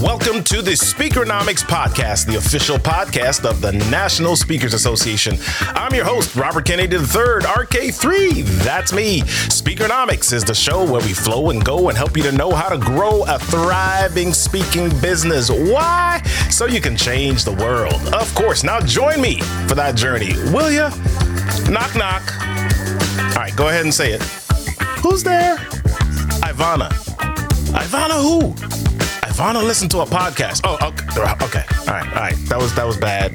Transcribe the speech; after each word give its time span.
Welcome 0.00 0.42
to 0.44 0.62
the 0.62 0.70
Speakernomics 0.70 1.62
Podcast, 1.62 2.24
the 2.24 2.36
official 2.38 2.78
podcast 2.78 3.44
of 3.44 3.60
the 3.60 3.72
National 3.90 4.34
Speakers 4.34 4.72
Association. 4.72 5.36
I'm 5.60 5.94
your 5.94 6.06
host, 6.06 6.34
Robert 6.36 6.64
Kennedy 6.64 6.96
III, 6.96 7.42
RK3. 7.44 8.44
That's 8.64 8.94
me. 8.94 9.20
Speakernomics 9.20 10.32
is 10.32 10.42
the 10.42 10.54
show 10.54 10.90
where 10.90 11.02
we 11.02 11.12
flow 11.12 11.50
and 11.50 11.62
go 11.62 11.90
and 11.90 11.98
help 11.98 12.16
you 12.16 12.22
to 12.22 12.32
know 12.32 12.52
how 12.52 12.70
to 12.70 12.78
grow 12.78 13.24
a 13.24 13.38
thriving 13.38 14.32
speaking 14.32 14.88
business. 15.00 15.50
Why? 15.50 16.22
So 16.48 16.64
you 16.64 16.80
can 16.80 16.96
change 16.96 17.44
the 17.44 17.52
world. 17.52 18.00
Of 18.14 18.34
course. 18.34 18.64
Now 18.64 18.80
join 18.80 19.20
me 19.20 19.40
for 19.68 19.74
that 19.74 19.96
journey, 19.96 20.32
will 20.50 20.70
ya? 20.70 20.88
Knock, 21.68 21.94
knock. 21.94 22.22
All 23.36 23.42
right, 23.42 23.54
go 23.54 23.68
ahead 23.68 23.84
and 23.84 23.92
say 23.92 24.12
it. 24.12 24.22
Who's 25.02 25.22
there? 25.22 25.58
Ivana. 26.58 26.88
Ivana 27.70 28.20
who? 28.20 28.52
Ivana 29.28 29.62
listened 29.62 29.92
to 29.92 30.00
a 30.00 30.04
podcast. 30.04 30.62
Oh, 30.64 30.74
okay. 30.88 31.06
Okay. 31.44 31.64
All 31.86 31.94
right. 31.94 32.08
All 32.08 32.14
right. 32.20 32.34
That 32.48 32.58
was 32.58 32.74
that 32.74 32.84
was 32.84 32.96
bad. 32.96 33.34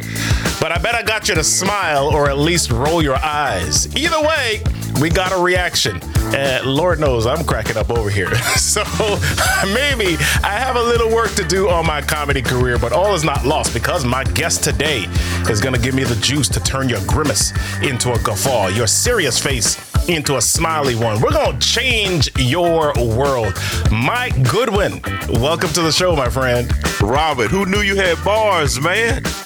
But 0.59 0.73
I 0.73 0.77
bet 0.77 0.93
I 0.93 1.03
got 1.03 1.29
you 1.29 1.35
to 1.35 1.43
smile 1.43 2.07
or 2.09 2.29
at 2.29 2.37
least 2.37 2.69
roll 2.69 3.01
your 3.01 3.15
eyes. 3.15 3.87
Either 3.95 4.19
way, 4.19 4.61
we 4.99 5.09
got 5.09 5.31
a 5.31 5.37
reaction. 5.37 5.99
And 6.35 6.65
Lord 6.65 6.99
knows 6.99 7.25
I'm 7.25 7.43
cracking 7.43 7.77
up 7.77 7.89
over 7.91 8.09
here. 8.09 8.33
so 8.55 8.83
maybe 9.73 10.17
I 10.43 10.57
have 10.57 10.75
a 10.75 10.81
little 10.81 11.09
work 11.09 11.31
to 11.35 11.43
do 11.43 11.69
on 11.69 11.85
my 11.85 12.01
comedy 12.01 12.41
career, 12.41 12.77
but 12.77 12.91
all 12.91 13.13
is 13.13 13.23
not 13.23 13.45
lost 13.45 13.73
because 13.73 14.05
my 14.05 14.23
guest 14.23 14.63
today 14.63 15.05
is 15.49 15.61
going 15.61 15.75
to 15.75 15.81
give 15.81 15.93
me 15.95 16.03
the 16.03 16.15
juice 16.17 16.49
to 16.49 16.59
turn 16.59 16.89
your 16.89 17.01
grimace 17.05 17.53
into 17.81 18.13
a 18.13 18.19
guffaw, 18.19 18.67
your 18.67 18.87
serious 18.87 19.39
face 19.39 19.77
into 20.09 20.37
a 20.37 20.41
smiley 20.41 20.95
one. 20.95 21.21
We're 21.21 21.31
going 21.31 21.59
to 21.59 21.67
change 21.67 22.29
your 22.37 22.93
world. 22.97 23.53
Mike 23.91 24.35
Goodwin, 24.49 25.01
welcome 25.39 25.69
to 25.69 25.81
the 25.81 25.91
show, 25.91 26.15
my 26.15 26.29
friend. 26.29 26.71
Robert, 27.01 27.49
who 27.49 27.65
knew 27.65 27.81
you 27.81 27.95
had 27.95 28.21
bars, 28.23 28.79
man? 28.79 29.23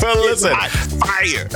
well, 0.00 0.20
listen. 0.22 0.54
Fire. 1.00 1.48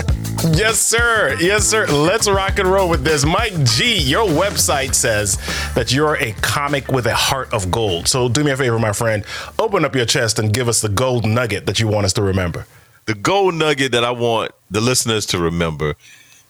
Yes, 0.53 0.81
sir. 0.81 1.37
Yes, 1.41 1.67
sir. 1.67 1.87
Let's 1.87 2.29
rock 2.29 2.59
and 2.59 2.69
roll 2.69 2.89
with 2.89 3.05
this. 3.05 3.25
Mike 3.25 3.65
G, 3.65 3.99
your 3.99 4.27
website 4.27 4.95
says 4.95 5.39
that 5.75 5.93
you're 5.93 6.17
a 6.17 6.33
comic 6.41 6.89
with 6.89 7.07
a 7.07 7.15
heart 7.15 7.53
of 7.53 7.71
gold. 7.71 8.07
So 8.07 8.29
do 8.29 8.45
me 8.45 8.53
a 8.53 8.57
favor, 8.57 8.79
my 8.79 8.93
friend. 8.93 9.25
Open 9.59 9.85
up 9.85 9.97
your 9.97 10.07
chest 10.07 10.39
and 10.39 10.53
give 10.53 10.69
us 10.69 10.81
the 10.81 10.89
gold 10.89 11.27
nugget 11.27 11.67
that 11.67 11.81
you 11.81 11.89
want 11.89 12.07
us 12.07 12.13
to 12.15 12.23
remember. 12.23 12.67
The 13.07 13.15
gold 13.15 13.55
nugget 13.55 13.93
that 13.93 14.05
I 14.05 14.11
want 14.11 14.53
the 14.71 14.81
listeners 14.81 15.27
to 15.27 15.39
remember 15.39 15.95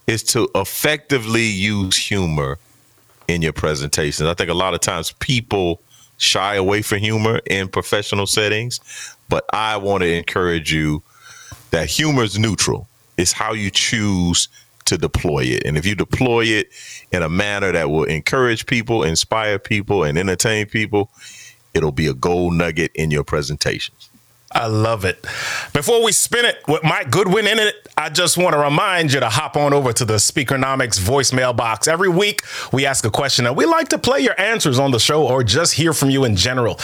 is 0.06 0.22
to 0.24 0.48
effectively 0.54 1.44
use 1.44 1.96
humor 1.96 2.58
in 3.28 3.42
your 3.42 3.52
presentations. 3.52 4.28
I 4.28 4.34
think 4.34 4.50
a 4.50 4.54
lot 4.54 4.74
of 4.74 4.80
times 4.80 5.12
people 5.12 5.80
shy 6.18 6.54
away 6.54 6.82
from 6.82 6.98
humor 6.98 7.40
in 7.46 7.68
professional 7.68 8.26
settings, 8.26 8.80
but 9.28 9.44
I 9.52 9.76
want 9.76 10.02
to 10.02 10.12
encourage 10.12 10.72
you 10.72 11.02
that 11.70 11.88
humor 11.88 12.24
is 12.24 12.38
neutral. 12.38 12.88
It's 13.16 13.32
how 13.32 13.52
you 13.52 13.70
choose 13.70 14.48
to 14.86 14.96
deploy 14.96 15.44
it. 15.44 15.64
And 15.64 15.76
if 15.76 15.84
you 15.84 15.94
deploy 15.94 16.44
it 16.44 16.70
in 17.12 17.22
a 17.22 17.28
manner 17.28 17.72
that 17.72 17.90
will 17.90 18.04
encourage 18.04 18.66
people, 18.66 19.02
inspire 19.02 19.58
people, 19.58 20.04
and 20.04 20.16
entertain 20.16 20.66
people, 20.66 21.10
it'll 21.74 21.92
be 21.92 22.06
a 22.06 22.14
gold 22.14 22.54
nugget 22.54 22.92
in 22.94 23.10
your 23.10 23.24
presentations. 23.24 24.10
I 24.52 24.66
love 24.68 25.04
it. 25.04 25.20
Before 25.72 26.04
we 26.04 26.12
spin 26.12 26.44
it 26.44 26.58
with 26.68 26.84
Mike 26.84 27.10
Goodwin 27.10 27.46
in 27.46 27.58
it, 27.58 27.74
I 27.96 28.10
just 28.10 28.38
want 28.38 28.54
to 28.54 28.58
remind 28.58 29.12
you 29.12 29.20
to 29.20 29.28
hop 29.28 29.56
on 29.56 29.72
over 29.72 29.92
to 29.92 30.04
the 30.04 30.14
Speakernomics 30.14 31.00
voicemail 31.00 31.54
box. 31.56 31.88
Every 31.88 32.08
week, 32.08 32.42
we 32.72 32.86
ask 32.86 33.04
a 33.04 33.10
question 33.10 33.46
and 33.46 33.56
we 33.56 33.66
like 33.66 33.88
to 33.88 33.98
play 33.98 34.20
your 34.20 34.40
answers 34.40 34.78
on 34.78 34.92
the 34.92 35.00
show 35.00 35.26
or 35.26 35.42
just 35.42 35.74
hear 35.74 35.92
from 35.92 36.10
you 36.10 36.24
in 36.24 36.36
general. 36.36 36.78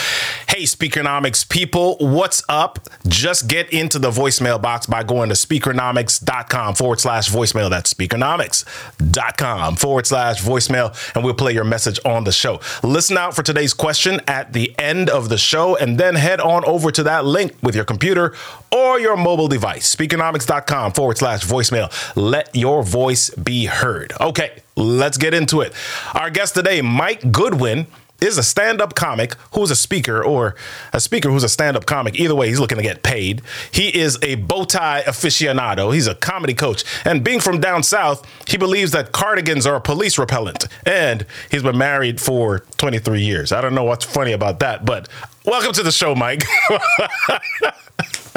Hey, 0.49 0.65
Speakernomics 0.65 1.49
people, 1.49 1.97
what's 2.01 2.43
up? 2.49 2.81
Just 3.06 3.47
get 3.47 3.71
into 3.71 3.99
the 4.01 4.11
voicemail 4.11 4.61
box 4.61 4.87
by 4.87 5.05
going 5.05 5.28
to 5.28 5.34
speakernomics.com 5.37 6.75
forward 6.75 7.01
slash 7.01 7.31
voicemail. 7.31 7.71
That's 7.71 7.95
speakernomics.com 7.95 9.77
forward 9.77 10.06
slash 10.06 10.43
voicemail, 10.43 11.15
and 11.15 11.25
we'll 11.25 11.34
play 11.34 11.53
your 11.53 11.65
message 11.65 12.01
on 12.05 12.25
the 12.25 12.33
show. 12.33 12.61
Listen 12.83 13.17
out 13.17 13.37
for 13.37 13.43
today's 13.43 13.72
question 13.72 14.21
at 14.27 14.53
the 14.53 14.75
end 14.78 15.09
of 15.09 15.28
the 15.28 15.39
show 15.39 15.77
and 15.77 15.99
then 15.99 16.17
head 16.17 16.41
on 16.41 16.65
over 16.65 16.91
to 16.91 17.03
that 17.05 17.25
link 17.25 17.52
with 17.63 17.75
your 17.75 17.85
computer 17.85 18.35
or 18.71 18.99
your 18.99 19.17
mobile 19.17 19.49
device. 19.49 19.95
Speakernomics.com 19.95 20.93
forward 20.93 21.19
slash 21.19 21.45
voicemail. 21.45 21.91
Let 22.17 22.55
your 22.55 22.83
voice 22.83 23.31
be 23.31 23.67
heard. 23.67 24.13
Okay, 24.21 24.63
let's 24.77 25.19
get 25.19 25.35
into 25.35 25.61
it. 25.61 25.73
Our 26.15 26.31
guest 26.31 26.55
today, 26.55 26.83
Mike 26.83 27.33
Goodwin 27.33 27.87
is 28.22 28.38
a 28.38 28.43
stand-up 28.43 28.94
comic 28.94 29.34
who's 29.53 29.71
a 29.71 29.77
speaker 29.77 30.22
or 30.25 30.55
a 30.93 31.00
speaker 31.00 31.31
who's 31.31 31.43
a 31.43 31.49
stand-up 31.49 31.87
comic. 31.87 32.19
Either 32.19 32.34
way, 32.34 32.49
he's 32.49 32.60
looking 32.60 32.78
to 32.78 32.83
get 32.83 33.03
paid. 33.03 33.43
He 33.72 33.88
is 33.88 34.19
a 34.22 34.37
bow 34.37 34.65
tie 34.65 35.03
aficionado. 35.03 35.93
He's 35.93 36.06
a 36.06 36.15
comedy 36.15 36.55
coach. 36.55 36.84
And 37.05 37.25
being 37.25 37.41
from 37.41 37.60
down 37.60 37.83
south, 37.83 38.27
he 38.49 38.56
believes 38.56 38.93
that 38.93 39.12
cardigans 39.12 39.66
are 39.66 39.77
a 39.77 39.81
police 39.81 40.19
repellent. 40.19 40.66
And 40.87 41.27
he's 41.50 41.62
been 41.62 41.78
married 41.78 42.21
for 42.21 42.60
23 42.78 43.22
years. 43.22 43.53
I 43.53 43.60
don't 43.60 43.75
know 43.75 43.84
what's 43.84 44.05
funny 44.05 44.33
about 44.33 44.60
that, 44.60 44.84
but 44.84 45.09
welcome 45.44 45.72
to 45.72 45.83
the 45.83 45.93
show, 45.93 46.15
Mike. 46.15 46.44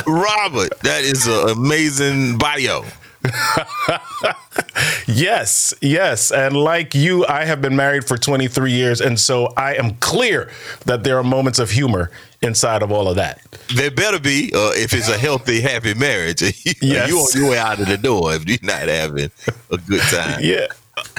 Robert, 0.07 0.79
that 0.81 1.03
is 1.03 1.27
an 1.27 1.49
amazing 1.49 2.37
bio. 2.37 2.83
yes, 5.07 5.73
yes. 5.81 6.31
And 6.31 6.55
like 6.55 6.95
you, 6.95 7.25
I 7.27 7.45
have 7.45 7.61
been 7.61 7.75
married 7.75 8.05
for 8.05 8.17
23 8.17 8.71
years. 8.71 9.01
And 9.01 9.19
so 9.19 9.53
I 9.57 9.75
am 9.75 9.95
clear 9.95 10.49
that 10.85 11.03
there 11.03 11.17
are 11.17 11.23
moments 11.23 11.59
of 11.59 11.71
humor 11.71 12.11
inside 12.41 12.83
of 12.83 12.91
all 12.91 13.07
of 13.07 13.15
that. 13.15 13.41
There 13.73 13.91
better 13.91 14.19
be 14.19 14.51
uh, 14.53 14.71
if 14.75 14.93
it's 14.93 15.09
a 15.09 15.17
healthy, 15.17 15.61
happy 15.61 15.93
marriage. 15.93 16.41
yes. 16.81 17.09
you 17.09 17.17
on 17.17 17.41
your 17.41 17.51
way 17.51 17.57
out 17.57 17.79
of 17.79 17.87
the 17.87 17.97
door 17.97 18.33
if 18.33 18.47
you're 18.47 18.57
not 18.61 18.87
having 18.87 19.31
a 19.71 19.77
good 19.77 20.01
time. 20.01 20.39
Yeah. 20.45 20.67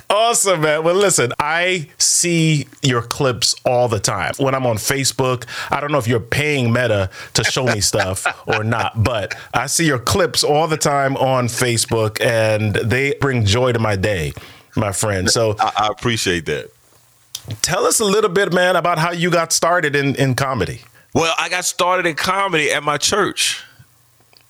Awesome, 0.08 0.60
man. 0.60 0.84
Well, 0.84 0.94
listen, 0.94 1.32
I 1.38 1.88
see 1.98 2.68
your 2.82 3.02
clips 3.02 3.54
all 3.64 3.88
the 3.88 3.98
time. 3.98 4.32
When 4.38 4.54
I'm 4.54 4.64
on 4.66 4.76
Facebook, 4.76 5.44
I 5.70 5.80
don't 5.80 5.90
know 5.90 5.98
if 5.98 6.06
you're 6.06 6.20
paying 6.20 6.72
Meta 6.72 7.10
to 7.34 7.44
show 7.44 7.64
me 7.66 7.80
stuff 7.80 8.24
or 8.46 8.62
not, 8.62 9.02
but 9.02 9.34
I 9.52 9.66
see 9.66 9.84
your 9.86 9.98
clips 9.98 10.44
all 10.44 10.68
the 10.68 10.76
time 10.76 11.16
on 11.16 11.48
Facebook 11.48 12.20
and 12.20 12.74
they 12.76 13.14
bring 13.20 13.44
joy 13.44 13.72
to 13.72 13.78
my 13.80 13.96
day, 13.96 14.32
my 14.76 14.92
friend. 14.92 15.28
So 15.28 15.56
I, 15.58 15.72
I 15.76 15.88
appreciate 15.88 16.46
that. 16.46 16.70
Tell 17.62 17.84
us 17.84 17.98
a 18.00 18.04
little 18.04 18.30
bit, 18.30 18.52
man, 18.52 18.76
about 18.76 18.98
how 18.98 19.10
you 19.12 19.30
got 19.30 19.52
started 19.52 19.96
in, 19.96 20.14
in 20.16 20.34
comedy. 20.34 20.82
Well, 21.14 21.34
I 21.38 21.48
got 21.48 21.64
started 21.64 22.06
in 22.06 22.14
comedy 22.14 22.70
at 22.70 22.82
my 22.82 22.96
church. 22.98 23.62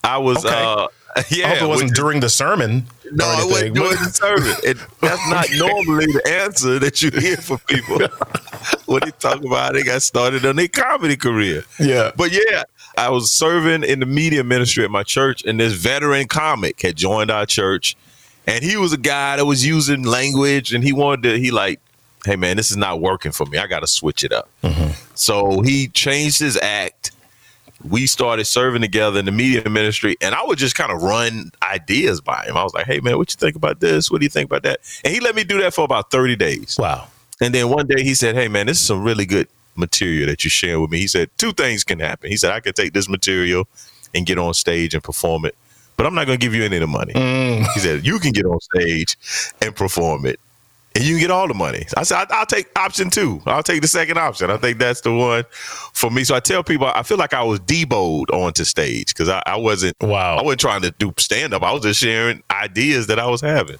I 0.03 0.17
was 0.19 0.45
Okay. 0.45 0.53
uh 0.55 0.87
yeah, 1.29 1.45
I 1.45 1.55
hope 1.55 1.63
it 1.63 1.67
wasn't 1.67 1.91
which- 1.91 1.97
during 1.97 2.19
the 2.19 2.29
sermon. 2.29 2.85
No, 3.11 3.25
it 3.39 3.49
wasn't 3.49 3.75
during 3.75 3.91
the 3.91 4.11
sermon. 4.11 4.55
It, 4.63 4.77
that's 5.01 5.29
not 5.29 5.47
normally 5.55 6.07
the 6.07 6.27
answer 6.27 6.77
that 6.79 7.01
you 7.01 7.09
hear 7.11 7.37
from 7.37 7.59
people 7.59 7.99
when 8.85 9.01
they 9.05 9.11
talk 9.11 9.43
about 9.43 9.73
they 9.73 9.83
got 9.83 10.01
started 10.01 10.45
on 10.45 10.57
their 10.57 10.67
comedy 10.67 11.15
career. 11.15 11.63
Yeah. 11.79 12.11
But 12.15 12.31
yeah, 12.31 12.63
I 12.97 13.09
was 13.09 13.31
serving 13.31 13.83
in 13.83 13.99
the 14.01 14.05
media 14.05 14.43
ministry 14.43 14.83
at 14.83 14.91
my 14.91 15.03
church, 15.03 15.43
and 15.45 15.59
this 15.59 15.73
veteran 15.73 16.27
comic 16.27 16.81
had 16.81 16.95
joined 16.97 17.31
our 17.31 17.45
church, 17.45 17.95
and 18.45 18.63
he 18.63 18.75
was 18.75 18.91
a 18.91 18.97
guy 18.97 19.37
that 19.37 19.45
was 19.45 19.65
using 19.65 20.03
language, 20.03 20.73
and 20.73 20.83
he 20.83 20.91
wanted 20.91 21.23
to, 21.29 21.39
he 21.39 21.51
like, 21.51 21.79
hey 22.25 22.35
man, 22.35 22.57
this 22.57 22.71
is 22.71 22.77
not 22.77 22.99
working 22.99 23.31
for 23.31 23.45
me. 23.45 23.57
I 23.57 23.67
got 23.67 23.79
to 23.79 23.87
switch 23.87 24.23
it 24.23 24.33
up. 24.33 24.49
Mm-hmm. 24.63 24.91
So 25.15 25.61
he 25.61 25.87
changed 25.87 26.39
his 26.39 26.57
act. 26.57 27.11
We 27.83 28.07
started 28.07 28.45
serving 28.45 28.81
together 28.81 29.19
in 29.19 29.25
the 29.25 29.31
media 29.31 29.67
ministry, 29.69 30.15
and 30.21 30.33
I 30.33 30.43
would 30.43 30.57
just 30.57 30.75
kind 30.75 30.91
of 30.91 31.01
run 31.03 31.51
ideas 31.61 32.21
by 32.21 32.45
him. 32.45 32.57
I 32.57 32.63
was 32.63 32.73
like, 32.73 32.85
"Hey, 32.85 32.99
man, 32.99 33.17
what 33.17 33.31
you 33.31 33.37
think 33.37 33.55
about 33.55 33.79
this? 33.79 34.09
What 34.09 34.19
do 34.19 34.25
you 34.25 34.29
think 34.29 34.45
about 34.45 34.63
that?" 34.63 34.79
And 35.03 35.13
he 35.13 35.19
let 35.19 35.35
me 35.35 35.43
do 35.43 35.59
that 35.61 35.73
for 35.73 35.85
about 35.85 36.09
thirty 36.09 36.35
days. 36.35 36.77
Wow. 36.79 37.07
And 37.39 37.53
then 37.53 37.69
one 37.69 37.87
day 37.87 38.03
he 38.03 38.15
said, 38.15 38.35
Hey 38.35 38.47
man, 38.47 38.65
this 38.67 38.79
is 38.79 38.85
some 38.85 39.03
really 39.03 39.25
good 39.25 39.47
material 39.75 40.27
that 40.27 40.43
you're 40.43 40.51
sharing 40.51 40.81
with 40.81 40.89
me. 40.89 40.99
He 40.99 41.07
said, 41.07 41.29
Two 41.37 41.51
things 41.53 41.83
can 41.83 41.99
happen. 41.99 42.29
He 42.29 42.37
said, 42.37 42.51
I 42.51 42.59
can 42.59 42.73
take 42.73 42.93
this 42.93 43.07
material 43.07 43.67
and 44.13 44.25
get 44.25 44.37
on 44.37 44.53
stage 44.53 44.93
and 44.93 45.03
perform 45.03 45.45
it, 45.45 45.55
but 45.95 46.05
I'm 46.05 46.15
not 46.15 46.25
going 46.25 46.39
to 46.39 46.43
give 46.43 46.55
you 46.55 46.63
any 46.63 46.77
of 46.77 46.81
the 46.81 46.87
money. 46.87 47.13
Mm. 47.13 47.67
He 47.73 47.79
said, 47.79 48.05
You 48.05 48.19
can 48.19 48.31
get 48.31 48.45
on 48.45 48.59
stage 48.59 49.17
and 49.61 49.75
perform 49.75 50.25
it. 50.25 50.39
And 50.97 51.05
you 51.05 51.13
can 51.13 51.21
get 51.21 51.31
all 51.31 51.47
the 51.47 51.53
money. 51.53 51.85
I 51.95 52.03
said, 52.03 52.17
I- 52.31 52.39
I'll 52.39 52.45
take 52.45 52.67
option 52.75 53.09
two. 53.11 53.39
I'll 53.45 53.61
take 53.63 53.81
the 53.81 53.87
second 53.87 54.17
option. 54.17 54.49
I 54.49 54.57
think 54.57 54.79
that's 54.79 55.01
the 55.01 55.13
one 55.13 55.43
for 55.93 56.09
me. 56.09 56.23
So 56.23 56.33
I 56.35 56.39
tell 56.39 56.63
people, 56.63 56.87
I 56.87 57.03
feel 57.03 57.17
like 57.17 57.33
I 57.35 57.43
was 57.43 57.59
deboed 57.59 58.31
onto 58.31 58.63
stage 58.63 59.09
because 59.09 59.29
I, 59.29 59.41
I 59.45 59.57
wasn't, 59.57 59.95
Wow. 60.01 60.37
I 60.37 60.41
wasn't 60.43 60.61
trying 60.61 60.81
to 60.81 60.91
do 60.91 61.13
stand 61.17 61.53
up. 61.53 61.61
I 61.63 61.71
was 61.71 61.83
just 61.83 61.99
sharing 61.99 62.41
ideas 62.51 63.07
that 63.07 63.19
I 63.19 63.27
was 63.27 63.41
having. 63.41 63.77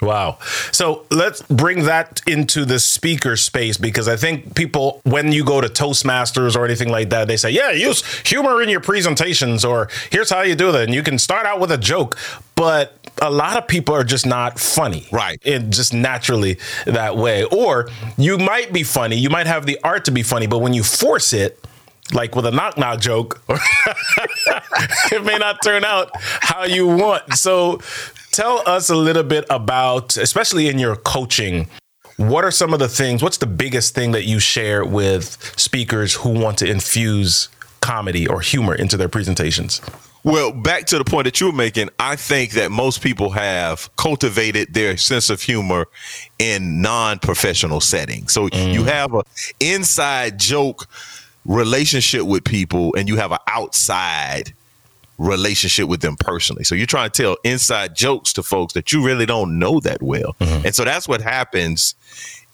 Wow. 0.00 0.38
So 0.72 1.06
let's 1.12 1.42
bring 1.42 1.84
that 1.84 2.22
into 2.26 2.64
the 2.64 2.80
speaker 2.80 3.36
space 3.36 3.76
because 3.76 4.08
I 4.08 4.16
think 4.16 4.56
people, 4.56 5.00
when 5.04 5.30
you 5.30 5.44
go 5.44 5.60
to 5.60 5.68
Toastmasters 5.68 6.56
or 6.56 6.64
anything 6.64 6.88
like 6.88 7.10
that, 7.10 7.28
they 7.28 7.36
say, 7.36 7.50
yeah, 7.50 7.70
use 7.70 8.02
humor 8.28 8.60
in 8.60 8.68
your 8.68 8.80
presentations 8.80 9.64
or 9.64 9.88
here's 10.10 10.28
how 10.28 10.42
you 10.42 10.56
do 10.56 10.72
that. 10.72 10.82
And 10.86 10.94
you 10.94 11.04
can 11.04 11.18
start 11.20 11.46
out 11.46 11.60
with 11.60 11.70
a 11.70 11.78
joke. 11.78 12.18
But 12.56 12.98
a 13.20 13.30
lot 13.30 13.56
of 13.56 13.68
people 13.68 13.94
are 13.94 14.04
just 14.04 14.26
not 14.26 14.58
funny. 14.58 15.06
Right. 15.12 15.38
It 15.42 15.70
just 15.70 15.92
naturally 15.92 16.58
that 16.86 17.16
way. 17.16 17.44
Or 17.44 17.88
you 18.16 18.38
might 18.38 18.72
be 18.72 18.82
funny, 18.82 19.16
you 19.16 19.30
might 19.30 19.46
have 19.46 19.66
the 19.66 19.78
art 19.84 20.04
to 20.06 20.10
be 20.10 20.22
funny, 20.22 20.46
but 20.46 20.58
when 20.58 20.72
you 20.72 20.82
force 20.82 21.32
it, 21.32 21.58
like 22.12 22.34
with 22.34 22.46
a 22.46 22.50
knock 22.50 22.76
knock 22.76 23.00
joke, 23.00 23.42
it 23.48 25.24
may 25.24 25.38
not 25.38 25.62
turn 25.62 25.84
out 25.84 26.10
how 26.14 26.64
you 26.64 26.86
want. 26.86 27.34
So 27.34 27.80
tell 28.32 28.62
us 28.66 28.90
a 28.90 28.96
little 28.96 29.22
bit 29.22 29.44
about, 29.50 30.16
especially 30.16 30.68
in 30.68 30.78
your 30.78 30.96
coaching, 30.96 31.68
what 32.16 32.44
are 32.44 32.50
some 32.50 32.72
of 32.72 32.78
the 32.78 32.88
things, 32.88 33.22
what's 33.22 33.38
the 33.38 33.46
biggest 33.46 33.94
thing 33.94 34.12
that 34.12 34.24
you 34.24 34.38
share 34.38 34.84
with 34.84 35.54
speakers 35.56 36.14
who 36.14 36.30
want 36.30 36.58
to 36.58 36.66
infuse 36.68 37.48
comedy 37.80 38.26
or 38.26 38.40
humor 38.40 38.74
into 38.74 38.96
their 38.96 39.08
presentations? 39.08 39.80
Well, 40.24 40.52
back 40.52 40.86
to 40.86 40.98
the 40.98 41.04
point 41.04 41.24
that 41.24 41.40
you 41.40 41.46
were 41.46 41.52
making, 41.52 41.90
I 41.98 42.14
think 42.14 42.52
that 42.52 42.70
most 42.70 43.02
people 43.02 43.30
have 43.30 43.94
cultivated 43.96 44.72
their 44.72 44.96
sense 44.96 45.30
of 45.30 45.42
humor 45.42 45.88
in 46.38 46.80
non-professional 46.80 47.80
settings. 47.80 48.32
So 48.32 48.48
mm. 48.48 48.72
you 48.72 48.84
have 48.84 49.14
a 49.14 49.24
inside 49.58 50.38
joke 50.38 50.86
relationship 51.44 52.22
with 52.22 52.44
people 52.44 52.94
and 52.96 53.08
you 53.08 53.16
have 53.16 53.32
an 53.32 53.38
outside 53.48 54.52
relationship 55.18 55.88
with 55.88 56.02
them 56.02 56.16
personally. 56.16 56.64
So 56.64 56.74
you're 56.74 56.86
trying 56.86 57.10
to 57.10 57.22
tell 57.22 57.36
inside 57.42 57.96
jokes 57.96 58.32
to 58.34 58.42
folks 58.42 58.74
that 58.74 58.92
you 58.92 59.04
really 59.04 59.26
don't 59.26 59.58
know 59.58 59.80
that 59.80 60.02
well. 60.02 60.34
Mm-hmm. 60.40 60.66
And 60.66 60.74
so 60.74 60.84
that's 60.84 61.08
what 61.08 61.20
happens 61.20 61.94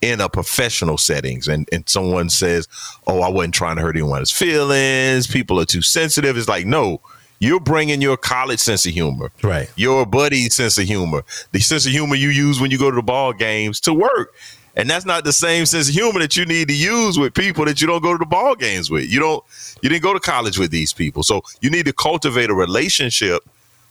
in 0.01 0.21
a 0.21 0.29
professional 0.29 0.97
settings 0.97 1.49
and, 1.49 1.69
and 1.73 1.89
someone 1.89 2.31
says, 2.31 2.69
Oh, 3.07 3.21
I 3.21 3.29
wasn't 3.29 3.55
trying 3.55 3.77
to 3.77 3.83
hurt 3.83 3.97
anyone's 3.97 4.31
feelings. 4.31 5.27
People 5.27 5.61
are 5.61 5.65
too 5.65 5.83
sensitive. 5.83 6.37
It's 6.37 6.49
like, 6.49 6.67
no, 6.67 7.01
you're 7.39 7.61
bringing 7.61 8.01
your 8.01 8.17
college 8.17 8.59
sense 8.59 8.87
of 8.87 8.93
humor, 8.93 9.31
right? 9.43 9.71
Your 9.77 10.05
buddy 10.07 10.49
sense 10.49 10.79
of 10.79 10.85
humor, 10.85 11.25
the 11.53 11.61
sense 11.61 11.87
of 11.87 11.93
humor 11.93 12.17
you 12.17 12.31
use 12.31 12.61
when 12.61 12.71
you 12.71 12.79
go 12.79 12.91
to 12.91 12.97
the 12.97 13.03
ball 13.03 13.33
games 13.33 13.81
to 13.81 13.95
work. 13.95 14.35
And 14.77 14.89
that's 14.89 15.05
not 15.05 15.25
the 15.25 15.33
same 15.33 15.67
sense 15.67 15.89
of 15.89 15.95
humor 15.95 16.21
that 16.21 16.37
you 16.37 16.45
need 16.45 16.69
to 16.69 16.77
use 16.77 17.19
with 17.19 17.35
people 17.35 17.65
that 17.65 17.81
you 17.81 17.89
don't 17.89 18.03
go 18.03 18.13
to 18.13 18.19
the 18.19 18.27
ball 18.27 18.55
games 18.55 18.91
with. 18.91 19.11
You 19.11 19.19
don't 19.19 19.45
you 19.83 19.89
didn't 19.89 20.03
go 20.03 20.13
to 20.13 20.21
college 20.21 20.59
with 20.59 20.71
these 20.71 20.93
people. 20.93 21.23
So 21.23 21.43
you 21.61 21.69
need 21.69 21.87
to 21.87 21.93
cultivate 21.93 22.49
a 22.49 22.55
relationship 22.55 23.43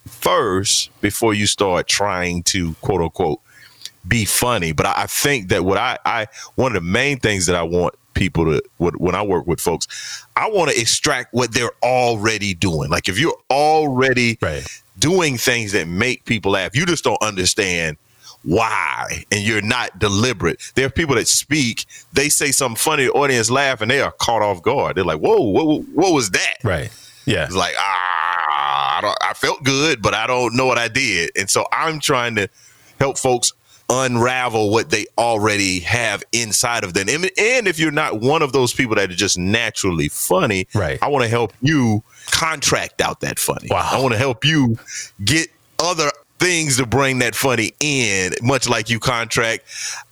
first 0.06 0.90
before 1.02 1.34
you 1.34 1.46
start 1.46 1.88
trying 1.88 2.44
to 2.44 2.74
quote 2.76 3.02
unquote 3.02 3.42
be 4.08 4.24
funny. 4.24 4.72
But 4.72 4.86
I, 4.86 5.04
I 5.04 5.06
think 5.08 5.50
that 5.50 5.66
what 5.66 5.78
I, 5.78 5.98
I 6.06 6.28
one 6.56 6.76
of 6.76 6.82
the 6.82 6.90
main 6.90 7.20
things 7.20 7.46
that 7.48 7.56
I 7.56 7.64
want 7.64 7.96
people 8.18 8.46
to 8.46 8.62
when 8.78 9.16
I 9.16 9.22
work 9.22 9.48
with 9.48 9.62
folks, 9.62 10.26
I 10.36 10.50
want 10.50 10.72
to 10.72 10.80
extract 10.80 11.34
what 11.34 11.54
they're 11.54 11.72
already 11.84 12.54
doing. 12.54 12.90
Like 12.90 13.08
if 13.08 13.20
you're 13.20 13.38
already 13.50 14.38
right. 14.42 14.68
doing 15.00 15.38
things 15.38 15.72
that 15.74 15.88
make 15.88 16.26
people 16.26 16.52
laugh, 16.54 16.76
you 16.76 16.86
just 16.86 17.04
don't 17.04 17.22
understand 17.22 17.98
why 18.44 19.24
and 19.32 19.42
you're 19.42 19.62
not 19.62 20.00
deliberate. 20.00 20.60
There 20.76 20.86
are 20.86 20.90
people 20.90 21.16
that 21.16 21.28
speak, 21.28 21.86
they 22.14 22.30
say 22.30 22.52
something 22.52 22.78
funny, 22.78 23.06
the 23.06 23.12
audience 23.12 23.50
laugh, 23.50 23.82
and 23.82 23.92
they 23.92 24.02
are 24.02 24.12
caught 24.12 24.42
off 24.42 24.62
guard. 24.62 24.96
They're 24.96 25.04
like, 25.04 25.20
whoa, 25.20 25.42
what, 25.42 25.88
what 25.90 26.14
was 26.14 26.32
that? 26.32 26.56
Right. 26.64 26.90
Yeah. 27.26 27.46
It's 27.46 27.56
like, 27.56 27.76
ah, 27.78 29.02
I, 29.02 29.30
I 29.30 29.34
felt 29.34 29.64
good, 29.64 30.02
but 30.02 30.14
I 30.14 30.28
don't 30.28 30.56
know 30.56 30.66
what 30.66 30.78
I 30.78 30.88
did. 30.88 31.32
And 31.38 31.50
so 31.50 31.66
I'm 31.72 32.00
trying 32.00 32.36
to 32.36 32.48
help 33.00 33.18
folks 33.18 33.52
unravel 33.90 34.70
what 34.70 34.90
they 34.90 35.06
already 35.18 35.80
have 35.80 36.24
inside 36.32 36.84
of 36.84 36.94
them. 36.94 37.08
And, 37.10 37.30
and 37.38 37.68
if 37.68 37.80
you're 37.80 37.92
not 37.92 38.20
one 38.20 38.42
of 38.42 38.52
those 38.52 38.74
people 38.74 38.96
that 38.96 39.10
are 39.10 39.16
just 39.16 39.38
naturally 39.38 40.10
funny, 40.10 40.68
right. 40.74 41.00
I 41.02 41.08
want 41.08 41.24
to 41.24 41.30
help 41.30 41.54
you 41.62 42.04
contract 42.32 43.02
out 43.02 43.22
that 43.22 43.40
funny. 43.40 43.68
Wow. 43.72 43.90
I 43.92 44.02
want 44.02 44.14
to 44.14 44.18
help 44.18 44.44
you 44.44 44.78
get 45.24 45.48
other 45.80 46.10
things 46.40 46.78
to 46.78 46.86
bring 46.86 47.20
that 47.20 47.36
funny 47.36 47.72
in, 47.80 48.34
much 48.42 48.70
like 48.70 48.90
you 48.90 49.00
contract 49.00 49.64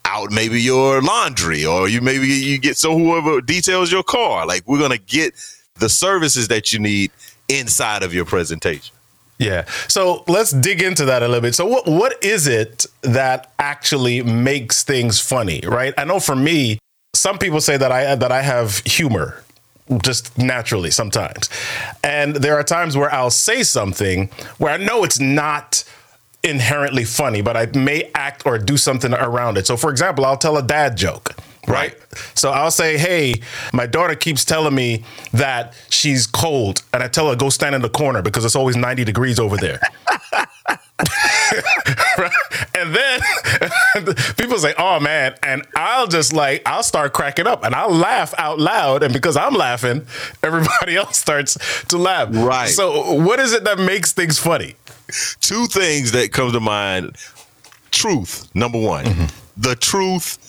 out 0.06 0.32
maybe 0.32 0.62
your 0.62 1.02
laundry 1.02 1.66
or 1.66 1.90
you 1.90 2.02
maybe 2.02 2.28
you 2.28 2.58
get 2.58 2.78
so 2.78 2.98
whoever 2.98 3.42
details 3.42 3.92
your 3.92 4.04
car. 4.04 4.46
Like 4.46 4.64
we're 4.68 4.80
gonna 4.80 4.98
get 4.98 5.34
the 5.76 5.90
services 5.90 6.48
that 6.48 6.72
you 6.72 6.80
need 6.80 7.12
inside 7.50 8.04
of 8.04 8.14
your 8.14 8.26
presentation. 8.26 8.95
Yeah. 9.38 9.66
So 9.88 10.24
let's 10.28 10.52
dig 10.52 10.82
into 10.82 11.06
that 11.06 11.22
a 11.22 11.28
little 11.28 11.42
bit. 11.42 11.56
So 11.56 11.66
what 11.66 11.88
what 11.88 12.24
is 12.24 12.48
it 12.48 12.86
that 13.02 13.52
actually 13.60 14.24
makes 14.24 14.84
things 14.84 15.20
funny, 15.20 15.62
right? 15.66 15.94
I 15.98 16.06
know 16.06 16.20
for 16.20 16.36
me, 16.36 16.80
some 17.14 17.38
people 17.38 17.62
say 17.62 17.78
that 17.78 17.92
I 17.92 18.16
that 18.16 18.32
I 18.32 18.42
have 18.42 18.80
humor 18.80 19.44
just 20.02 20.38
naturally 20.38 20.92
sometimes. 20.92 21.50
And 22.04 22.36
there 22.36 22.56
are 22.58 22.64
times 22.64 22.98
where 22.98 23.14
I'll 23.14 23.30
say 23.30 23.64
something 23.64 24.30
where 24.58 24.74
I 24.74 24.78
know 24.78 25.04
it's 25.04 25.20
not 25.20 25.84
inherently 26.44 27.04
funny, 27.04 27.42
but 27.42 27.58
I 27.58 27.66
may 27.78 28.12
act 28.16 28.44
or 28.46 28.58
do 28.58 28.78
something 28.78 29.14
around 29.14 29.58
it. 29.58 29.68
So, 29.68 29.78
for 29.78 29.90
example, 29.90 30.26
I'll 30.26 30.38
tell 30.38 30.58
a 30.58 30.64
dad 30.64 30.96
joke. 30.96 31.36
Right. 31.68 31.94
right. 31.94 31.96
So 32.36 32.52
I'll 32.52 32.72
say, 32.72 32.98
Hey, 32.98 33.42
my 33.74 33.86
daughter 33.88 34.16
keeps 34.16 34.46
telling 34.46 34.76
me 34.76 35.04
that 35.34 35.74
she's 35.90 36.28
cold. 36.28 36.84
And 36.94 37.04
I 37.04 37.08
tell 37.08 37.30
her, 37.30 37.36
go 37.36 37.50
stand 37.50 37.76
in 37.76 37.82
the 37.82 37.90
corner 37.90 38.22
because 38.22 38.46
it's 38.46 38.56
always 38.56 38.76
90 38.76 39.04
degrees 39.04 39.40
over 39.40 39.58
there. 39.58 39.80
and 42.76 42.96
then 42.96 43.22
people 44.38 44.58
say, 44.58 44.74
"Oh 44.78 45.00
man," 45.00 45.36
and 45.44 45.66
I'll 45.76 46.08
just 46.08 46.34
like 46.34 46.62
I'll 46.66 46.84
start 46.84 47.14
cracking 47.14 47.48
up 47.48 47.64
and 47.64 47.76
I'll 47.76 47.94
laugh 47.94 48.34
out 48.38 48.60
loud, 48.60 49.04
and 49.04 49.14
because 49.14 49.36
I'm 49.36 49.54
laughing, 49.54 50.06
everybody 50.42 50.96
else 50.98 51.18
starts 51.18 51.58
to 51.86 51.98
laugh. 51.98 52.30
Right. 52.32 52.70
So, 52.70 53.14
what 53.14 53.40
is 53.40 53.54
it 53.54 53.64
that 53.66 53.80
makes 53.80 54.14
things 54.14 54.40
funny? 54.40 54.76
two 55.40 55.68
things 55.68 56.14
that 56.14 56.32
come 56.32 56.52
to 56.52 56.60
mind. 56.60 57.16
Truth, 57.92 58.50
number 58.56 58.80
one. 58.80 59.06
Mm-hmm. 59.06 59.62
The 59.62 59.76
truth 59.76 60.40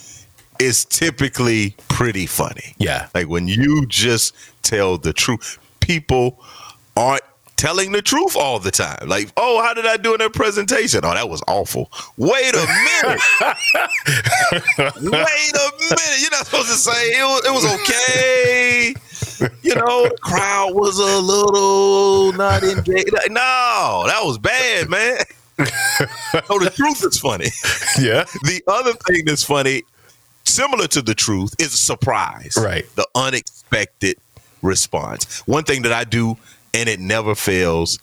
is 0.61 0.85
typically 0.85 1.75
pretty 1.89 2.27
funny. 2.27 2.75
Yeah. 2.79 3.09
Like 3.15 3.29
when 3.29 3.49
you 3.49 3.87
just 3.87 4.35
tell 4.63 4.99
the 4.99 5.13
truth, 5.13 5.59
people 5.81 6.43
aren't 6.97 7.23
telling 7.57 7.93
the 7.93 8.03
truth 8.03 8.37
all 8.37 8.59
the 8.59 8.71
time. 8.71 9.09
Like, 9.09 9.33
oh, 9.37 9.63
how 9.63 9.73
did 9.75 9.87
I 9.87 9.97
do 9.97 10.13
in 10.13 10.19
that 10.19 10.35
presentation? 10.35 11.01
Oh, 11.05 11.15
that 11.15 11.29
was 11.29 11.43
awful. 11.49 11.91
Wait 12.17 12.55
a 12.55 12.67
minute. 13.03 13.21
Wait 14.79 15.55
a 15.55 15.73
minute. 15.81 16.21
You're 16.21 16.31
not 16.31 16.47
supposed 16.47 16.69
to 16.69 16.77
say 16.77 17.11
it 17.19 17.25
was, 17.25 17.47
it 17.47 17.53
was 17.53 17.65
okay 17.81 18.95
you 19.63 19.75
know, 19.75 20.09
the 20.09 20.17
crowd 20.21 20.75
was 20.75 20.99
a 20.99 21.21
little 21.21 22.33
not 22.33 22.63
engaged. 22.63 23.11
No, 23.29 24.05
that 24.07 24.21
was 24.23 24.39
bad, 24.39 24.89
man. 24.89 25.19
so 25.59 26.59
the 26.59 26.73
truth 26.75 27.05
is 27.05 27.19
funny. 27.19 27.49
Yeah. 27.99 28.25
The 28.45 28.63
other 28.67 28.93
thing 28.93 29.25
that's 29.25 29.43
funny, 29.45 29.85
similar 30.57 30.87
to 30.89 31.03
the 31.03 31.15
truth, 31.15 31.55
is 31.59 31.75
a 31.75 31.77
surprise. 31.77 32.59
Right. 32.61 32.87
The 32.97 33.07
unexpected 33.15 34.17
response. 34.63 35.41
One 35.47 35.65
thing 35.65 35.83
that 35.83 35.93
I 35.93 36.05
do, 36.05 36.37
and 36.75 36.89
it 36.89 36.99
never 37.01 37.35
fails, 37.35 37.99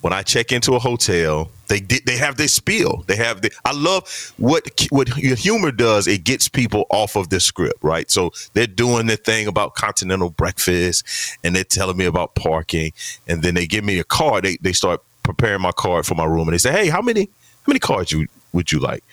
when 0.00 0.12
I 0.12 0.22
check 0.22 0.50
into 0.50 0.74
a 0.74 0.78
hotel, 0.78 1.50
they 1.68 1.80
they 1.80 2.16
have 2.16 2.36
this 2.36 2.54
spiel. 2.54 3.04
They 3.06 3.16
have 3.16 3.42
the. 3.42 3.50
I 3.64 3.72
love 3.72 4.32
what 4.38 4.86
what 4.90 5.08
humor 5.08 5.70
does. 5.70 6.08
It 6.08 6.24
gets 6.24 6.48
people 6.48 6.86
off 6.90 7.16
of 7.16 7.28
the 7.28 7.38
script, 7.38 7.82
right? 7.82 8.10
So 8.10 8.30
they're 8.54 8.66
doing 8.66 9.06
the 9.06 9.16
thing 9.16 9.46
about 9.46 9.74
continental 9.74 10.30
breakfast, 10.30 11.04
and 11.44 11.54
they're 11.54 11.64
telling 11.64 11.98
me 11.98 12.06
about 12.06 12.34
parking, 12.34 12.92
and 13.28 13.42
then 13.42 13.54
they 13.54 13.66
give 13.66 13.84
me 13.84 13.98
a 13.98 14.04
card. 14.04 14.44
They 14.44 14.56
they 14.62 14.72
start 14.72 15.02
preparing 15.22 15.60
my 15.60 15.72
card 15.72 16.06
for 16.06 16.14
my 16.14 16.24
room, 16.24 16.48
and 16.48 16.54
they 16.54 16.58
say, 16.58 16.72
"Hey, 16.72 16.88
how 16.88 17.02
many 17.02 17.24
how 17.24 17.70
many 17.70 17.80
cards 17.80 18.10
you 18.10 18.26
would 18.52 18.72
you 18.72 18.78
like?" 18.78 19.04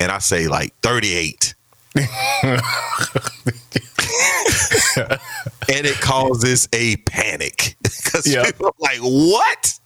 And 0.00 0.10
I 0.10 0.18
say 0.18 0.48
like 0.48 0.74
thirty 0.80 1.14
eight. 1.14 1.54
and 1.96 2.06
it 5.68 6.00
causes 6.00 6.68
a 6.72 6.96
panic 6.98 7.76
because 7.82 8.26
yep. 8.26 8.46
people 8.46 8.68
are 8.68 8.72
like, 8.78 8.98
"What?" 9.00 9.78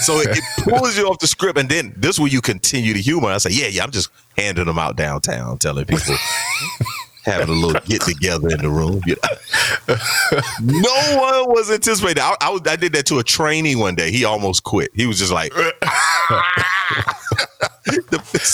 so 0.00 0.20
it, 0.20 0.38
it, 0.38 0.44
pulls 0.64 0.96
you 0.96 1.06
off 1.06 1.18
the 1.18 1.26
script, 1.26 1.58
and 1.58 1.68
then 1.68 1.92
this 1.96 2.18
where 2.18 2.28
you 2.28 2.40
continue 2.40 2.94
to 2.94 3.00
humor. 3.00 3.28
I 3.28 3.38
say, 3.38 3.50
yeah, 3.50 3.66
yeah, 3.66 3.84
I'm 3.84 3.90
just 3.90 4.08
handing 4.38 4.64
them 4.64 4.78
out 4.78 4.96
downtown, 4.96 5.58
telling 5.58 5.84
people. 5.84 6.16
having 7.24 7.48
a 7.48 7.52
little 7.52 7.80
get 7.86 8.02
together 8.02 8.50
in 8.50 8.58
the 8.58 8.68
room. 8.68 9.00
You 9.06 9.16
know? 9.22 9.96
no 10.60 11.18
one 11.18 11.54
was 11.54 11.70
anticipating. 11.70 12.22
I, 12.22 12.36
I, 12.40 12.58
I, 12.66 12.76
did 12.76 12.92
that 12.92 13.06
to 13.06 13.18
a 13.18 13.24
trainee 13.24 13.76
one 13.76 13.94
day. 13.94 14.10
He 14.10 14.24
almost 14.24 14.62
quit. 14.62 14.90
He 14.94 15.06
was 15.06 15.18
just 15.18 15.32
like, 15.32 15.52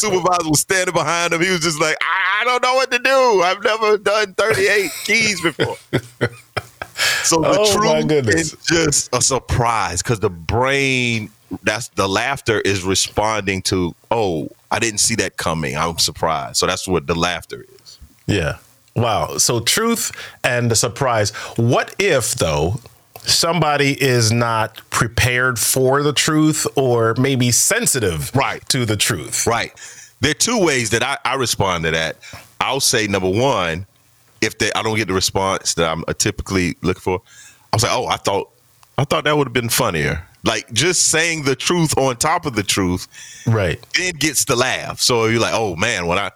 supervisor 0.01 0.51
was 0.51 0.61
standing 0.61 0.95
behind 0.95 1.33
him. 1.33 1.41
He 1.41 1.51
was 1.51 1.61
just 1.61 1.81
like, 1.81 1.97
I 2.01 2.45
don't 2.45 2.63
know 2.63 2.75
what 2.75 2.91
to 2.91 2.99
do. 2.99 3.43
I've 3.43 3.63
never 3.63 3.99
done 3.99 4.35
38 4.35 4.91
keys 5.05 5.41
before. 5.41 5.77
So 7.25 7.41
the 7.41 7.57
oh, 7.59 8.07
truth 8.07 8.29
is 8.29 8.57
just 8.67 9.15
a 9.15 9.23
surprise 9.23 10.03
because 10.03 10.21
the 10.21 10.31
brain 10.31 11.31
that's 11.63 11.89
the 11.89 12.09
laughter 12.09 12.61
is 12.61 12.85
responding 12.85 13.63
to, 13.63 13.95
oh, 14.11 14.49
I 14.71 14.79
didn't 14.79 14.99
see 15.01 15.17
that 15.17 15.37
coming. 15.37 15.77
I'm 15.77 15.99
surprised. 15.99 16.57
So 16.57 16.67
that's 16.67 16.87
what 16.87 17.07
the 17.07 17.15
laughter 17.15 17.65
is. 17.83 17.99
Yeah. 18.27 18.59
Wow. 18.95 19.39
So 19.39 19.61
truth 19.61 20.13
and 20.45 20.71
the 20.71 20.77
surprise. 20.77 21.31
What 21.57 21.95
if 21.99 22.35
though 22.35 22.81
somebody 23.29 24.01
is 24.01 24.33
not 24.33 24.81
prepared 24.91 25.59
for 25.59 26.03
the 26.03 26.13
truth 26.13 26.67
or 26.77 27.15
maybe 27.19 27.51
sensitive 27.51 28.35
right. 28.35 28.67
to 28.69 28.85
the 28.85 28.97
truth? 28.97 29.47
Right. 29.47 29.73
There 30.21 30.33
are 30.33 30.35
two 30.35 30.65
ways 30.65 30.91
that 30.91 31.03
I, 31.03 31.17
I 31.25 31.35
respond 31.37 31.85
to 31.85 31.91
that. 31.93 32.17
I'll 32.61 32.81
say 32.81 33.07
number 33.07 33.31
one, 33.31 33.87
if 34.41 34.59
they, 34.59 34.73
I 34.73 34.83
don't 34.83 34.97
get 34.97 35.09
the 35.09 35.15
response 35.15 35.75
that 35.75 35.91
I'm 35.91 36.05
uh, 36.09 36.13
typically 36.13 36.77
looking 36.83 37.01
for, 37.01 37.23
I'll 37.73 37.79
say, 37.79 37.89
oh, 37.91 38.07
I 38.07 38.17
thought 38.17 38.51
I 38.99 39.05
thought 39.05 39.25
that 39.25 39.35
would 39.35 39.47
have 39.47 39.55
been 39.55 39.71
funnier. 39.71 40.27
Like 40.45 40.71
just 40.73 41.07
saying 41.07 41.45
the 41.45 41.57
truth 41.57 41.97
on 41.97 42.17
top 42.17 42.45
of 42.45 42.55
the 42.55 42.63
truth, 42.63 43.09
right? 43.47 43.79
It 43.95 44.19
gets 44.19 44.45
the 44.45 44.57
laugh. 44.57 45.01
So 45.01 45.27
you're 45.27 45.41
like, 45.41 45.55
oh 45.55 45.77
man, 45.77 46.07
when 46.07 46.19
I 46.19 46.31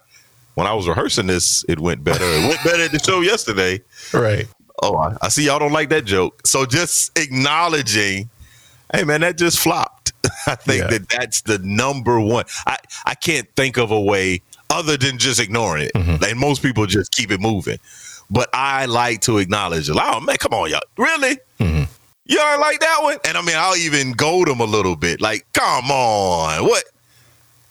when 0.55 0.67
I 0.67 0.73
was 0.73 0.87
rehearsing 0.87 1.27
this, 1.27 1.63
it 1.67 1.79
went 1.79 2.03
better. 2.03 2.23
It 2.23 2.47
went 2.47 2.63
better 2.63 2.83
at 2.83 2.91
the 2.91 2.99
show 2.99 3.21
yesterday. 3.21 3.81
Right. 4.13 4.47
Oh, 4.81 4.97
I, 4.97 5.15
I 5.21 5.29
see 5.29 5.45
y'all 5.45 5.59
don't 5.59 5.71
like 5.71 5.89
that 5.89 6.05
joke. 6.05 6.45
So 6.45 6.65
just 6.65 7.17
acknowledging, 7.17 8.29
hey 8.93 9.03
man, 9.03 9.21
that 9.21 9.37
just 9.37 9.59
flopped. 9.59 10.13
I 10.47 10.55
think 10.55 10.83
yeah. 10.83 10.89
that 10.89 11.09
that's 11.09 11.41
the 11.41 11.59
number 11.59 12.19
one. 12.19 12.45
I 12.65 12.77
I 13.05 13.15
can't 13.15 13.47
think 13.55 13.77
of 13.77 13.91
a 13.91 14.01
way 14.01 14.41
other 14.69 14.97
than 14.97 15.17
just 15.17 15.39
ignoring 15.39 15.83
it. 15.83 15.91
Mm-hmm. 15.93 16.23
And 16.23 16.39
most 16.39 16.61
people 16.61 16.85
just 16.85 17.11
keep 17.11 17.31
it 17.31 17.39
moving. 17.39 17.77
But 18.29 18.49
I 18.53 18.85
like 18.85 19.21
to 19.21 19.37
acknowledge, 19.37 19.89
it. 19.89 19.95
oh 19.99 20.19
man, 20.19 20.37
come 20.37 20.53
on, 20.53 20.69
y'all. 20.69 20.81
Really? 20.97 21.37
Mm-hmm. 21.59 21.83
Don't 22.55 22.61
like 22.61 22.79
that 22.79 22.99
one? 23.01 23.17
And 23.27 23.37
I 23.37 23.41
mean, 23.41 23.55
I'll 23.57 23.75
even 23.75 24.13
goad 24.13 24.47
them 24.47 24.61
a 24.61 24.65
little 24.65 24.95
bit. 24.95 25.19
Like, 25.19 25.45
come 25.51 25.91
on, 25.91 26.65
what? 26.65 26.85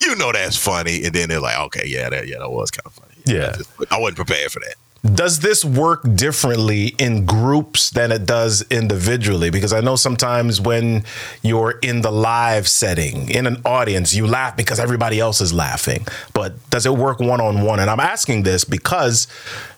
You 0.03 0.15
know 0.17 0.31
that's 0.31 0.57
funny. 0.57 1.05
And 1.05 1.15
then 1.15 1.31
they're 1.31 1.41
like, 1.41 1.59
okay, 1.59 1.85
yeah, 1.87 2.11
that 2.11 2.29
yeah, 2.29 2.39
that 2.39 2.51
was 2.51 2.71
kind 2.71 2.85
of 2.85 2.93
funny. 2.93 3.15
Yeah, 3.25 3.53
I, 3.55 3.57
just, 3.57 3.93
I 3.93 3.99
wasn't 3.99 4.17
prepared 4.17 4.53
for 4.53 4.61
that. 4.61 4.75
Does 5.13 5.41
this 5.41 5.65
work 5.65 6.01
differently 6.15 6.95
in 6.99 7.27
groups 7.27 7.91
than 7.91 8.11
it 8.11 8.25
does 8.25 8.63
individually? 8.71 9.51
Because 9.51 9.75
I 9.75 9.83
know 9.83 9.97
sometimes 9.97 10.63
when 10.63 11.05
you're 11.43 11.73
in 11.83 12.01
the 12.01 12.11
live 12.11 12.67
setting, 12.67 13.29
in 13.29 13.47
an 13.47 13.61
audience, 13.67 14.15
you 14.15 14.27
laugh 14.27 14.57
because 14.57 14.81
everybody 14.81 15.21
else 15.21 15.43
is 15.43 15.53
laughing. 15.53 16.07
But 16.33 16.55
does 16.71 16.87
it 16.87 16.95
work 16.97 17.21
one 17.21 17.43
on 17.43 17.61
one? 17.61 17.81
And 17.81 17.91
I'm 17.91 18.01
asking 18.01 18.45
this 18.45 18.65
because 18.65 19.27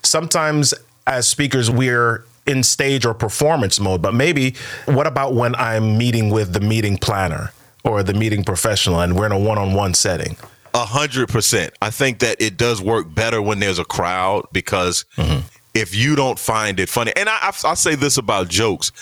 sometimes 0.05 0.73
as 1.09 1.27
speakers, 1.27 1.69
we're 1.71 2.25
in 2.47 2.63
stage 2.63 3.05
or 3.05 3.13
performance 3.13 3.81
mode, 3.81 4.01
but 4.01 4.15
maybe 4.15 4.55
what 4.87 5.09
about 5.09 5.35
when 5.35 5.57
I'm 5.57 5.99
meeting 5.99 6.31
with 6.31 6.53
the 6.53 6.61
meeting 6.61 6.99
planner 6.99 7.53
or 7.85 8.05
the 8.05 8.15
meeting 8.15 8.45
professional 8.45 9.01
and 9.01 9.17
we're 9.17 9.27
in 9.27 9.33
a 9.33 9.39
one 9.39 9.59
on 9.59 9.75
one 9.75 9.95
setting? 9.95 10.37
A 10.77 10.85
hundred 10.85 11.31
percent. 11.31 11.73
I 11.81 11.89
think 11.89 12.19
that 12.19 12.37
it 12.39 12.59
does 12.59 12.83
work 12.83 13.13
better 13.15 13.41
when 13.41 13.61
there's 13.61 13.79
a 13.79 13.85
crowd 13.85 14.47
because 14.53 15.07
mm-hmm. 15.17 15.41
if 15.73 15.95
you 15.95 16.15
don't 16.15 16.39
find 16.39 16.79
it 16.79 16.91
funny, 16.91 17.15
and 17.17 17.31
I, 17.31 17.39
I, 17.41 17.53
I 17.65 17.73
say 17.75 17.95
this 17.95 18.19
about 18.19 18.49
jokes, 18.49 18.93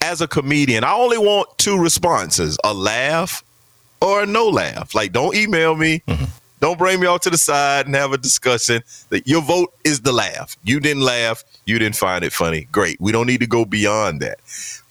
as 0.00 0.20
a 0.20 0.26
comedian, 0.26 0.82
I 0.82 0.94
only 0.94 1.18
want 1.18 1.56
two 1.56 1.78
responses: 1.78 2.58
a 2.64 2.74
laugh 2.74 3.44
or 4.00 4.24
a 4.24 4.26
no 4.26 4.48
laugh. 4.48 4.92
Like, 4.92 5.12
don't 5.12 5.36
email 5.36 5.76
me. 5.76 6.02
Mm-hmm. 6.08 6.24
Don't 6.60 6.78
bring 6.78 6.98
me 6.98 7.06
off 7.06 7.20
to 7.20 7.30
the 7.30 7.38
side 7.38 7.86
and 7.86 7.94
have 7.94 8.12
a 8.12 8.18
discussion. 8.18 8.82
That 9.10 9.28
your 9.28 9.40
vote 9.40 9.72
is 9.84 10.00
the 10.00 10.10
laugh. 10.10 10.56
You 10.64 10.80
didn't 10.80 11.04
laugh. 11.04 11.44
You 11.64 11.78
didn't 11.78 11.94
find 11.94 12.24
it 12.24 12.32
funny. 12.32 12.66
Great. 12.72 13.00
We 13.00 13.12
don't 13.12 13.28
need 13.28 13.38
to 13.38 13.46
go 13.46 13.64
beyond 13.64 14.20
that. 14.22 14.40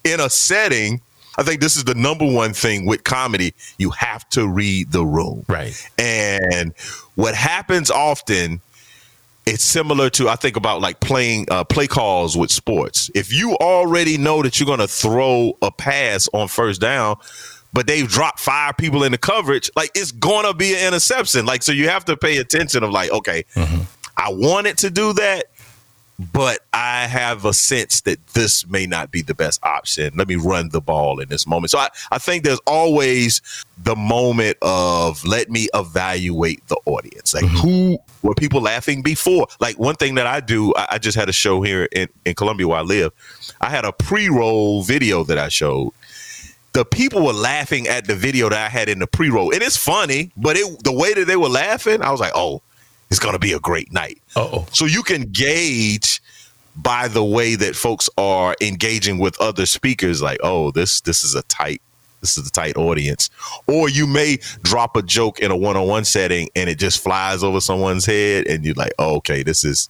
In 0.05 0.21
a 0.21 0.29
setting, 0.29 1.01
I 1.37 1.43
think 1.43 1.61
this 1.61 1.75
is 1.75 1.83
the 1.83 1.95
number 1.95 2.25
one 2.25 2.53
thing 2.53 2.85
with 2.85 3.03
comedy. 3.03 3.53
You 3.77 3.91
have 3.91 4.27
to 4.29 4.47
read 4.47 4.91
the 4.91 5.05
room. 5.05 5.45
Right. 5.47 5.75
And 5.97 6.73
what 7.15 7.35
happens 7.35 7.91
often, 7.91 8.61
it's 9.45 9.63
similar 9.63 10.09
to 10.11 10.27
I 10.27 10.35
think 10.35 10.57
about 10.57 10.81
like 10.81 10.99
playing 10.99 11.45
uh, 11.49 11.63
play 11.63 11.87
calls 11.87 12.35
with 12.35 12.51
sports. 12.51 13.09
If 13.15 13.31
you 13.31 13.55
already 13.57 14.17
know 14.17 14.41
that 14.41 14.59
you're 14.59 14.67
going 14.67 14.79
to 14.79 14.87
throw 14.87 15.57
a 15.61 15.71
pass 15.71 16.27
on 16.33 16.47
first 16.47 16.81
down, 16.81 17.17
but 17.73 17.85
they've 17.87 18.07
dropped 18.07 18.39
five 18.39 18.75
people 18.77 19.03
in 19.03 19.11
the 19.11 19.17
coverage, 19.17 19.69
like 19.75 19.91
it's 19.93 20.11
gonna 20.11 20.53
be 20.53 20.73
an 20.73 20.87
interception. 20.87 21.45
Like 21.45 21.61
so, 21.63 21.71
you 21.71 21.89
have 21.89 22.05
to 22.05 22.17
pay 22.17 22.37
attention 22.37 22.83
of 22.83 22.91
like, 22.91 23.11
okay, 23.11 23.43
mm-hmm. 23.53 23.83
I 24.15 24.29
wanted 24.31 24.79
to 24.79 24.89
do 24.89 25.13
that, 25.13 25.45
but 26.19 26.61
I 26.73 27.05
have 27.05 27.45
a 27.45 27.53
sense 27.53 28.01
that 28.01 28.25
this 28.27 28.65
may 28.67 28.87
not 28.87 29.11
be 29.11 29.21
the 29.21 29.35
best 29.35 29.59
option. 29.63 30.13
Let 30.15 30.27
me 30.27 30.35
run 30.35 30.69
the 30.69 30.81
ball 30.81 31.19
in 31.19 31.29
this 31.29 31.45
moment. 31.45 31.69
So 31.71 31.77
I, 31.77 31.89
I 32.11 32.17
think 32.17 32.43
there's 32.43 32.61
always 32.65 33.41
the 33.77 33.95
moment 33.95 34.57
of 34.63 35.23
let 35.25 35.49
me 35.51 35.67
evaluate 35.75 36.67
the 36.69 36.77
audience. 36.85 37.35
Like 37.35 37.45
mm-hmm. 37.45 37.57
who 37.57 37.97
were 38.23 38.33
people 38.33 38.61
laughing 38.61 39.03
before? 39.03 39.47
Like 39.59 39.77
one 39.77 39.95
thing 39.95 40.15
that 40.15 40.25
I 40.25 40.39
do, 40.39 40.73
I, 40.75 40.87
I 40.91 40.97
just 40.97 41.17
had 41.17 41.29
a 41.29 41.33
show 41.33 41.61
here 41.61 41.87
in, 41.91 42.09
in 42.25 42.33
Columbia 42.33 42.67
where 42.67 42.79
I 42.79 42.83
live. 42.83 43.11
I 43.61 43.69
had 43.69 43.85
a 43.85 43.91
pre-roll 43.91 44.81
video 44.81 45.23
that 45.25 45.37
I 45.37 45.49
showed 45.49 45.93
the 46.73 46.85
people 46.85 47.25
were 47.25 47.33
laughing 47.33 47.87
at 47.87 48.05
the 48.05 48.15
video 48.15 48.49
that 48.49 48.65
I 48.65 48.69
had 48.69 48.87
in 48.87 48.99
the 48.99 49.07
pre-roll. 49.07 49.51
And 49.51 49.63
it's 49.63 49.77
funny, 49.77 50.31
but 50.37 50.57
it 50.57 50.83
the 50.83 50.91
way 50.91 51.13
that 51.13 51.25
they 51.25 51.35
were 51.35 51.49
laughing, 51.49 52.03
I 52.03 52.11
was 52.11 52.19
like, 52.19 52.33
oh, 52.35 52.61
it's 53.09 53.19
gonna 53.19 53.39
be 53.39 53.53
a 53.53 53.59
great 53.59 53.91
night. 53.91 54.21
oh 54.35 54.65
So 54.71 54.85
you 54.85 55.03
can 55.03 55.23
gauge 55.31 56.21
by 56.75 57.07
the 57.07 57.23
way 57.23 57.55
that 57.55 57.75
folks 57.75 58.07
are 58.17 58.55
engaging 58.61 59.17
with 59.17 59.39
other 59.41 59.65
speakers, 59.65 60.21
like, 60.21 60.39
oh, 60.43 60.71
this 60.71 61.01
this 61.01 61.23
is 61.23 61.35
a 61.35 61.41
tight 61.43 61.81
this 62.21 62.37
is 62.37 62.47
a 62.47 62.51
tight 62.51 62.77
audience. 62.77 63.29
Or 63.67 63.89
you 63.89 64.07
may 64.07 64.39
drop 64.63 64.95
a 64.95 65.01
joke 65.01 65.39
in 65.39 65.51
a 65.51 65.57
one-on-one 65.57 66.05
setting 66.05 66.49
and 66.55 66.69
it 66.69 66.79
just 66.79 67.01
flies 67.01 67.43
over 67.43 67.61
someone's 67.61 68.05
head 68.05 68.47
and 68.47 68.65
you're 68.65 68.73
like, 68.73 68.93
oh, 68.99 69.17
okay, 69.17 69.43
this 69.43 69.63
is 69.63 69.89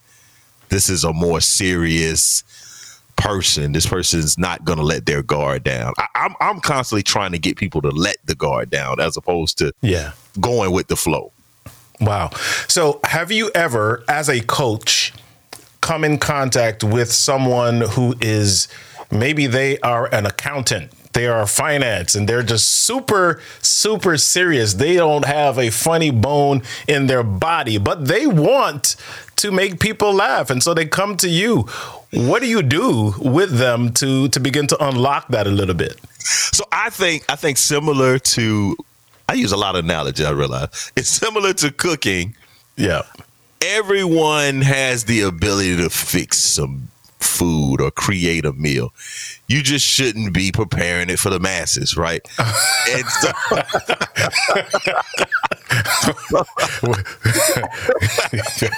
this 0.69 0.89
is 0.89 1.03
a 1.03 1.13
more 1.13 1.39
serious 1.39 2.43
person. 3.15 3.71
This 3.71 3.87
person's 3.87 4.37
not 4.37 4.65
going 4.65 4.77
to 4.77 4.83
let 4.83 5.05
their 5.05 5.23
guard 5.23 5.63
down. 5.63 5.93
I, 5.97 6.07
am 6.15 6.35
I'm, 6.41 6.55
I'm 6.55 6.59
constantly 6.59 7.03
trying 7.03 7.31
to 7.31 7.39
get 7.39 7.57
people 7.57 7.81
to 7.81 7.89
let 7.89 8.17
the 8.25 8.35
guard 8.35 8.69
down 8.69 8.99
as 8.99 9.17
opposed 9.17 9.57
to 9.59 9.73
yeah 9.81 10.11
going 10.39 10.71
with 10.71 10.87
the 10.87 10.95
flow. 10.95 11.31
Wow. 11.99 12.29
So, 12.67 12.99
have 13.03 13.31
you 13.31 13.49
ever, 13.55 14.03
as 14.07 14.29
a 14.29 14.41
coach, 14.41 15.13
come 15.81 16.03
in 16.03 16.17
contact 16.17 16.83
with 16.83 17.11
someone 17.11 17.81
who 17.81 18.15
is 18.21 18.67
maybe 19.09 19.47
they 19.47 19.79
are 19.79 20.13
an 20.13 20.25
accountant 20.25 20.91
they 21.13 21.27
are 21.27 21.47
finance 21.47 22.13
and 22.13 22.27
they're 22.27 22.43
just 22.43 22.69
super 22.69 23.39
super 23.61 24.17
serious 24.17 24.73
they 24.73 24.95
don't 24.95 25.25
have 25.25 25.57
a 25.57 25.69
funny 25.69 26.11
bone 26.11 26.61
in 26.87 27.07
their 27.07 27.23
body 27.23 27.77
but 27.77 28.05
they 28.05 28.27
want 28.27 28.97
to 29.37 29.49
make 29.49 29.79
people 29.79 30.13
laugh 30.13 30.49
and 30.49 30.61
so 30.61 30.73
they 30.73 30.85
come 30.85 31.15
to 31.15 31.29
you 31.29 31.65
what 32.11 32.41
do 32.41 32.47
you 32.47 32.61
do 32.61 33.13
with 33.19 33.57
them 33.57 33.91
to 33.93 34.29
to 34.29 34.39
begin 34.39 34.67
to 34.67 34.85
unlock 34.85 35.27
that 35.29 35.45
a 35.45 35.49
little 35.49 35.75
bit? 35.75 35.99
So 36.19 36.63
I 36.71 36.89
think 36.89 37.25
I 37.29 37.35
think 37.35 37.57
similar 37.57 38.17
to 38.19 38.77
I 39.29 39.33
use 39.33 39.51
a 39.51 39.57
lot 39.57 39.75
of 39.75 39.83
analogy, 39.83 40.25
I 40.25 40.31
realize. 40.31 40.91
It's 40.95 41.09
similar 41.09 41.53
to 41.55 41.71
cooking. 41.71 42.35
Yeah. 42.77 43.03
Everyone 43.61 44.61
has 44.61 45.05
the 45.05 45.21
ability 45.21 45.77
to 45.77 45.89
fix 45.89 46.37
some 46.37 46.89
food 47.19 47.81
or 47.81 47.91
create 47.91 48.45
a 48.45 48.53
meal. 48.53 48.93
You 49.47 49.61
just 49.63 49.85
shouldn't 49.85 50.33
be 50.33 50.51
preparing 50.51 51.09
it 51.09 51.19
for 51.19 51.29
the 51.29 51.39
masses, 51.39 51.97
right? 51.97 52.21
and 52.89 53.05
so, 53.05 53.31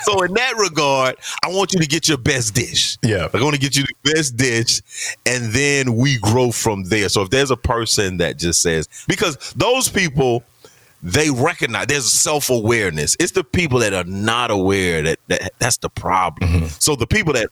so 0.03 0.23
in 0.23 0.33
that 0.33 0.53
regard, 0.57 1.15
I 1.43 1.49
want 1.49 1.73
you 1.73 1.79
to 1.79 1.87
get 1.87 2.07
your 2.07 2.17
best 2.17 2.55
dish. 2.55 2.97
Yeah. 3.03 3.27
I'm 3.33 3.39
going 3.39 3.53
to 3.53 3.59
get 3.59 3.75
you 3.75 3.83
the 3.83 4.13
best 4.13 4.37
dish 4.37 4.81
and 5.25 5.51
then 5.53 5.95
we 5.95 6.17
grow 6.19 6.51
from 6.51 6.83
there. 6.85 7.09
So 7.09 7.21
if 7.23 7.29
there's 7.29 7.51
a 7.51 7.57
person 7.57 8.17
that 8.17 8.37
just 8.37 8.61
says 8.61 8.87
because 9.07 9.37
those 9.55 9.89
people 9.89 10.43
they 11.01 11.29
recognize 11.29 11.87
there's 11.87 12.11
self 12.11 12.49
awareness. 12.49 13.15
It's 13.19 13.31
the 13.31 13.43
people 13.43 13.79
that 13.79 13.93
are 13.93 14.03
not 14.03 14.51
aware 14.51 15.01
that, 15.03 15.19
that 15.27 15.53
that's 15.59 15.77
the 15.77 15.89
problem. 15.89 16.49
Mm-hmm. 16.49 16.65
So 16.79 16.95
the 16.95 17.07
people 17.07 17.33
that 17.33 17.49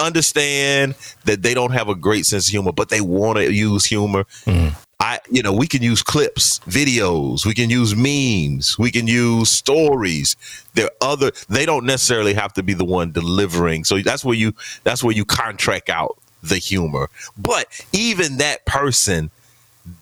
understand 0.00 0.94
that 1.24 1.42
they 1.42 1.54
don't 1.54 1.72
have 1.72 1.88
a 1.88 1.94
great 1.94 2.26
sense 2.26 2.46
of 2.46 2.52
humor, 2.52 2.72
but 2.72 2.88
they 2.88 3.00
want 3.00 3.38
to 3.38 3.52
use 3.52 3.84
humor. 3.84 4.24
Mm-hmm. 4.44 4.76
I, 4.98 5.20
you 5.30 5.42
know, 5.42 5.52
we 5.52 5.66
can 5.66 5.82
use 5.82 6.02
clips, 6.02 6.58
videos, 6.60 7.44
we 7.44 7.52
can 7.52 7.68
use 7.68 7.94
memes, 7.94 8.78
we 8.78 8.90
can 8.90 9.06
use 9.06 9.50
stories. 9.50 10.36
There 10.74 10.86
are 10.86 11.12
other. 11.12 11.32
They 11.48 11.66
don't 11.66 11.84
necessarily 11.84 12.32
have 12.32 12.54
to 12.54 12.62
be 12.62 12.72
the 12.72 12.84
one 12.84 13.12
delivering. 13.12 13.84
So 13.84 13.98
that's 13.98 14.24
where 14.24 14.36
you. 14.36 14.54
That's 14.84 15.04
where 15.04 15.14
you 15.14 15.24
contract 15.24 15.90
out 15.90 16.16
the 16.42 16.56
humor. 16.56 17.10
But 17.36 17.68
even 17.92 18.38
that 18.38 18.64
person, 18.64 19.30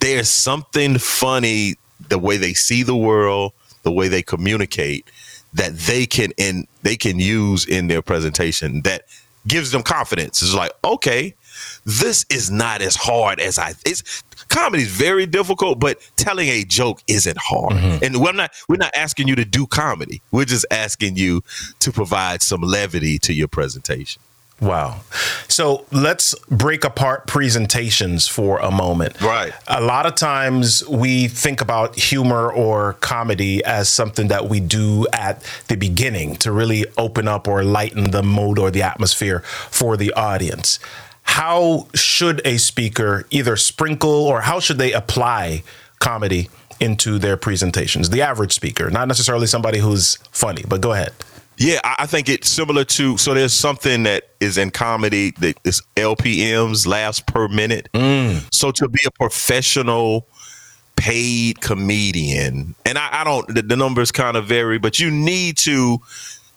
there's 0.00 0.28
something 0.28 0.98
funny 0.98 1.74
the 2.08 2.18
way 2.18 2.36
they 2.36 2.54
see 2.54 2.82
the 2.82 2.96
world, 2.96 3.52
the 3.82 3.92
way 3.92 4.08
they 4.08 4.22
communicate 4.22 5.10
that 5.54 5.76
they 5.76 6.04
can 6.06 6.32
and 6.38 6.66
they 6.82 6.96
can 6.96 7.18
use 7.18 7.66
in 7.66 7.86
their 7.86 8.02
presentation 8.02 8.82
that 8.82 9.06
gives 9.46 9.70
them 9.70 9.82
confidence. 9.82 10.42
It's 10.42 10.54
like, 10.54 10.72
okay, 10.84 11.34
this 11.84 12.24
is 12.30 12.50
not 12.50 12.82
as 12.82 12.96
hard 12.96 13.40
as 13.40 13.58
I. 13.58 13.74
It's 13.84 14.22
comedy 14.48 14.82
is 14.84 14.90
very 14.90 15.26
difficult, 15.26 15.80
but 15.80 15.98
telling 16.16 16.48
a 16.48 16.64
joke 16.64 17.02
isn't 17.06 17.38
hard. 17.38 17.74
Mm-hmm. 17.74 18.04
And 18.04 18.20
we're 18.20 18.32
not 18.32 18.52
we're 18.68 18.76
not 18.76 18.94
asking 18.94 19.28
you 19.28 19.36
to 19.36 19.44
do 19.44 19.66
comedy. 19.66 20.22
We're 20.30 20.44
just 20.44 20.66
asking 20.70 21.16
you 21.16 21.42
to 21.80 21.92
provide 21.92 22.42
some 22.42 22.60
levity 22.60 23.18
to 23.20 23.32
your 23.32 23.48
presentation. 23.48 24.22
Wow. 24.60 25.00
So 25.48 25.84
let's 25.90 26.34
break 26.48 26.84
apart 26.84 27.26
presentations 27.26 28.28
for 28.28 28.58
a 28.60 28.70
moment. 28.70 29.20
Right. 29.20 29.52
A 29.66 29.80
lot 29.80 30.06
of 30.06 30.14
times 30.14 30.86
we 30.88 31.26
think 31.26 31.60
about 31.60 31.96
humor 31.96 32.52
or 32.52 32.94
comedy 32.94 33.64
as 33.64 33.88
something 33.88 34.28
that 34.28 34.48
we 34.48 34.60
do 34.60 35.06
at 35.12 35.42
the 35.66 35.76
beginning 35.76 36.36
to 36.36 36.52
really 36.52 36.86
open 36.96 37.26
up 37.26 37.48
or 37.48 37.64
lighten 37.64 38.12
the 38.12 38.22
mood 38.22 38.58
or 38.58 38.70
the 38.70 38.82
atmosphere 38.82 39.40
for 39.40 39.96
the 39.96 40.12
audience. 40.12 40.78
How 41.24 41.88
should 41.94 42.40
a 42.44 42.58
speaker 42.58 43.26
either 43.30 43.56
sprinkle 43.56 44.10
or 44.10 44.42
how 44.42 44.60
should 44.60 44.78
they 44.78 44.92
apply 44.92 45.64
comedy 45.98 46.48
into 46.80 47.18
their 47.18 47.36
presentations? 47.36 48.10
The 48.10 48.22
average 48.22 48.52
speaker, 48.52 48.90
not 48.90 49.08
necessarily 49.08 49.46
somebody 49.46 49.78
who's 49.78 50.16
funny, 50.30 50.64
but 50.68 50.80
go 50.80 50.92
ahead. 50.92 51.12
Yeah, 51.56 51.80
I 51.84 52.06
think 52.06 52.28
it's 52.28 52.48
similar 52.48 52.84
to 52.84 53.16
so 53.16 53.32
there's 53.32 53.52
something 53.52 54.02
that 54.04 54.24
is 54.40 54.58
in 54.58 54.70
comedy 54.70 55.32
that 55.38 55.56
is 55.64 55.82
LPMs, 55.96 56.86
laughs 56.86 57.20
per 57.20 57.48
minute. 57.48 57.88
Mm. 57.94 58.44
So 58.52 58.72
to 58.72 58.88
be 58.88 59.00
a 59.06 59.10
professional 59.12 60.26
paid 60.96 61.60
comedian, 61.60 62.74
and 62.84 62.98
I, 62.98 63.20
I 63.20 63.24
don't 63.24 63.46
the, 63.54 63.62
the 63.62 63.76
numbers 63.76 64.10
kind 64.10 64.36
of 64.36 64.46
vary, 64.46 64.78
but 64.78 64.98
you 64.98 65.10
need 65.12 65.56
to 65.58 65.98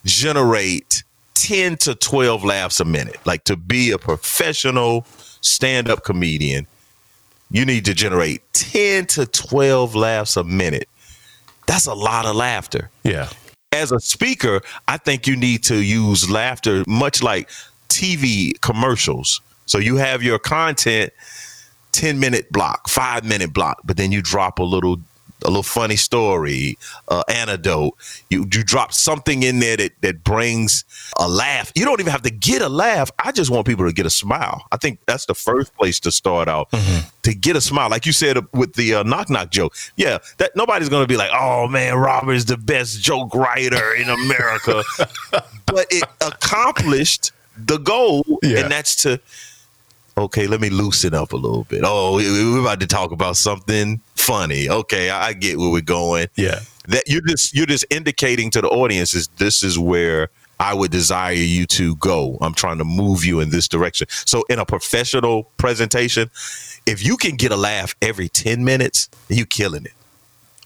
generate 0.04 1.04
10 1.38 1.76
to 1.78 1.94
12 1.94 2.44
laughs 2.44 2.80
a 2.80 2.84
minute. 2.84 3.16
Like 3.24 3.44
to 3.44 3.56
be 3.56 3.92
a 3.92 3.98
professional 3.98 5.06
stand-up 5.40 6.04
comedian, 6.04 6.66
you 7.50 7.64
need 7.64 7.84
to 7.84 7.94
generate 7.94 8.42
10 8.52 9.06
to 9.06 9.26
12 9.26 9.94
laughs 9.94 10.36
a 10.36 10.44
minute. 10.44 10.88
That's 11.66 11.86
a 11.86 11.94
lot 11.94 12.26
of 12.26 12.34
laughter. 12.36 12.90
Yeah 13.04 13.30
as 13.72 13.92
a 13.92 14.00
speaker, 14.00 14.60
I 14.86 14.96
think 14.96 15.26
you 15.26 15.36
need 15.36 15.62
to 15.64 15.76
use 15.76 16.30
laughter 16.30 16.84
much 16.86 17.22
like 17.22 17.48
TV 17.88 18.58
commercials. 18.60 19.40
So 19.66 19.78
you 19.78 19.96
have 19.96 20.22
your 20.22 20.38
content 20.38 21.12
10 21.92 22.18
minute 22.18 22.50
block, 22.50 22.88
five 22.88 23.24
minute 23.24 23.52
block, 23.52 23.80
but 23.84 23.96
then 23.96 24.12
you 24.12 24.22
drop 24.22 24.58
a 24.58 24.62
little 24.62 24.96
a 25.44 25.48
little 25.48 25.62
funny 25.62 25.96
story, 25.96 26.78
uh, 27.08 27.22
anecdote. 27.28 27.94
You 28.30 28.46
you 28.52 28.64
drop 28.64 28.92
something 28.92 29.42
in 29.42 29.60
there 29.60 29.76
that 29.76 29.92
that 30.00 30.24
brings 30.24 30.84
a 31.18 31.28
laugh. 31.28 31.72
You 31.74 31.84
don't 31.84 32.00
even 32.00 32.10
have 32.10 32.22
to 32.22 32.30
get 32.30 32.62
a 32.62 32.68
laugh. 32.68 33.10
I 33.18 33.32
just 33.32 33.50
want 33.50 33.66
people 33.66 33.86
to 33.86 33.92
get 33.92 34.06
a 34.06 34.10
smile. 34.10 34.66
I 34.72 34.76
think 34.76 35.00
that's 35.06 35.26
the 35.26 35.34
first 35.34 35.74
place 35.76 36.00
to 36.00 36.12
start 36.12 36.48
out 36.48 36.70
mm-hmm. 36.70 37.08
to 37.22 37.34
get 37.34 37.56
a 37.56 37.60
smile. 37.60 37.90
Like 37.90 38.06
you 38.06 38.12
said 38.12 38.38
with 38.52 38.74
the 38.74 38.94
uh, 38.94 39.02
knock 39.02 39.30
knock 39.30 39.50
joke. 39.50 39.74
Yeah, 39.96 40.18
that 40.38 40.56
nobody's 40.56 40.88
gonna 40.88 41.06
be 41.06 41.16
like, 41.16 41.30
oh 41.32 41.68
man, 41.68 41.96
Robert 41.96 42.32
is 42.32 42.46
the 42.46 42.56
best 42.56 43.00
joke 43.00 43.34
writer 43.34 43.94
in 43.94 44.08
America, 44.08 44.82
but 45.66 45.86
it 45.90 46.04
accomplished 46.20 47.32
the 47.56 47.78
goal, 47.78 48.24
yeah. 48.42 48.60
and 48.60 48.70
that's 48.70 48.94
to 49.02 49.20
okay, 50.18 50.46
let 50.46 50.60
me 50.60 50.70
loosen 50.70 51.14
up 51.14 51.32
a 51.32 51.36
little 51.36 51.64
bit. 51.64 51.82
Oh, 51.84 52.16
we're 52.16 52.60
about 52.60 52.80
to 52.80 52.86
talk 52.86 53.12
about 53.12 53.36
something 53.36 54.00
funny. 54.16 54.68
Okay, 54.68 55.10
I 55.10 55.32
get 55.32 55.58
where 55.58 55.70
we're 55.70 55.80
going. 55.80 56.28
Yeah. 56.36 56.60
That 56.88 57.04
you're 57.06 57.22
just 57.22 57.54
you're 57.54 57.66
just 57.66 57.84
indicating 57.90 58.50
to 58.52 58.60
the 58.60 58.68
audience 58.68 59.14
is 59.14 59.28
this 59.38 59.62
is 59.62 59.78
where 59.78 60.30
I 60.60 60.74
would 60.74 60.90
desire 60.90 61.32
you 61.32 61.66
to 61.66 61.94
go. 61.96 62.38
I'm 62.40 62.54
trying 62.54 62.78
to 62.78 62.84
move 62.84 63.24
you 63.24 63.40
in 63.40 63.50
this 63.50 63.68
direction. 63.68 64.08
So 64.10 64.44
in 64.48 64.58
a 64.58 64.66
professional 64.66 65.44
presentation, 65.56 66.30
if 66.86 67.04
you 67.04 67.16
can 67.16 67.36
get 67.36 67.52
a 67.52 67.56
laugh 67.56 67.94
every 68.02 68.28
10 68.28 68.64
minutes, 68.64 69.08
you're 69.28 69.46
killing 69.46 69.84
it. 69.84 69.92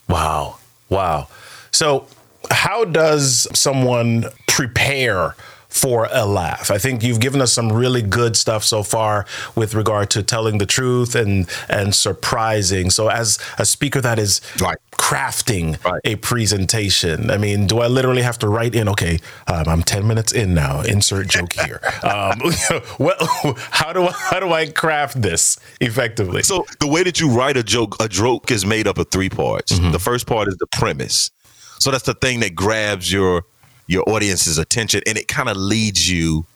Wow. 0.09 0.59
Wow. 0.89 1.29
So 1.73 2.07
how 2.51 2.85
does 2.85 3.47
someone 3.53 4.27
prepare 4.49 5.35
for 5.73 6.07
a 6.13 6.27
laugh. 6.27 6.71
I 6.71 6.77
think 6.77 7.03
you've 7.03 7.19
given 7.19 7.41
us 7.41 7.53
some 7.53 7.73
really 7.73 8.03
good 8.03 8.37
stuff 8.37 8.63
so 8.63 8.83
far 8.83 9.25
with 9.57 9.75
regard 9.75 10.11
to 10.11 10.23
telling 10.23 10.59
the 10.59 10.67
truth 10.67 11.15
and 11.15 11.49
and 11.69 11.95
surprising. 11.95 12.91
So 12.91 13.09
as 13.09 13.39
a 13.59 13.65
speaker 13.65 14.01
that 14.03 14.19
is 14.19 14.43
right. 14.61 14.77
crafting 14.93 15.83
right. 15.83 16.01
a 16.05 16.17
presentation, 16.17 17.31
I 17.31 17.39
mean, 17.39 17.67
do 17.67 17.79
I 17.79 17.87
literally 17.87 18.23
have 18.23 18.39
to 18.41 18.49
write 18.49 18.75
in? 18.75 18.87
Okay, 18.91 19.19
um, 19.47 19.67
I'm 19.67 19.83
ten 19.83 20.07
minutes 20.07 20.33
in 20.33 20.53
now. 20.53 20.83
Insert 20.83 21.29
joke 21.29 21.55
here. 21.55 21.81
um, 22.03 22.39
well, 22.99 23.57
how 23.71 23.95
do 23.95 24.05
I, 24.05 24.13
how 24.13 24.41
do 24.41 24.53
I 24.53 24.67
craft 24.67 25.23
this 25.23 25.59
effectively? 25.81 26.43
So 26.43 26.67
the 26.81 26.87
way 26.87 27.03
that 27.03 27.19
you 27.19 27.31
write 27.31 27.57
a 27.57 27.63
joke, 27.63 27.97
a 27.99 28.09
joke 28.09 28.51
is 28.51 28.67
made 28.67 28.87
up 28.87 28.99
of 28.99 29.11
three 29.11 29.31
parts. 29.31 29.73
Mm-hmm. 29.73 29.93
The 29.93 29.99
first 29.99 30.27
part 30.27 30.49
is 30.49 30.57
the 30.59 30.67
premise. 30.67 31.31
So 31.79 31.91
that's 31.91 32.05
the 32.05 32.15
thing 32.15 32.41
that 32.41 32.55
grabs 32.55 33.11
your 33.11 33.45
your 33.93 34.09
audience's 34.09 34.57
attention 34.59 35.03
and 35.07 35.19
it 35.19 35.29
kind 35.29 35.49
of 35.49 35.57
leads 35.57 36.11
you 36.11 36.47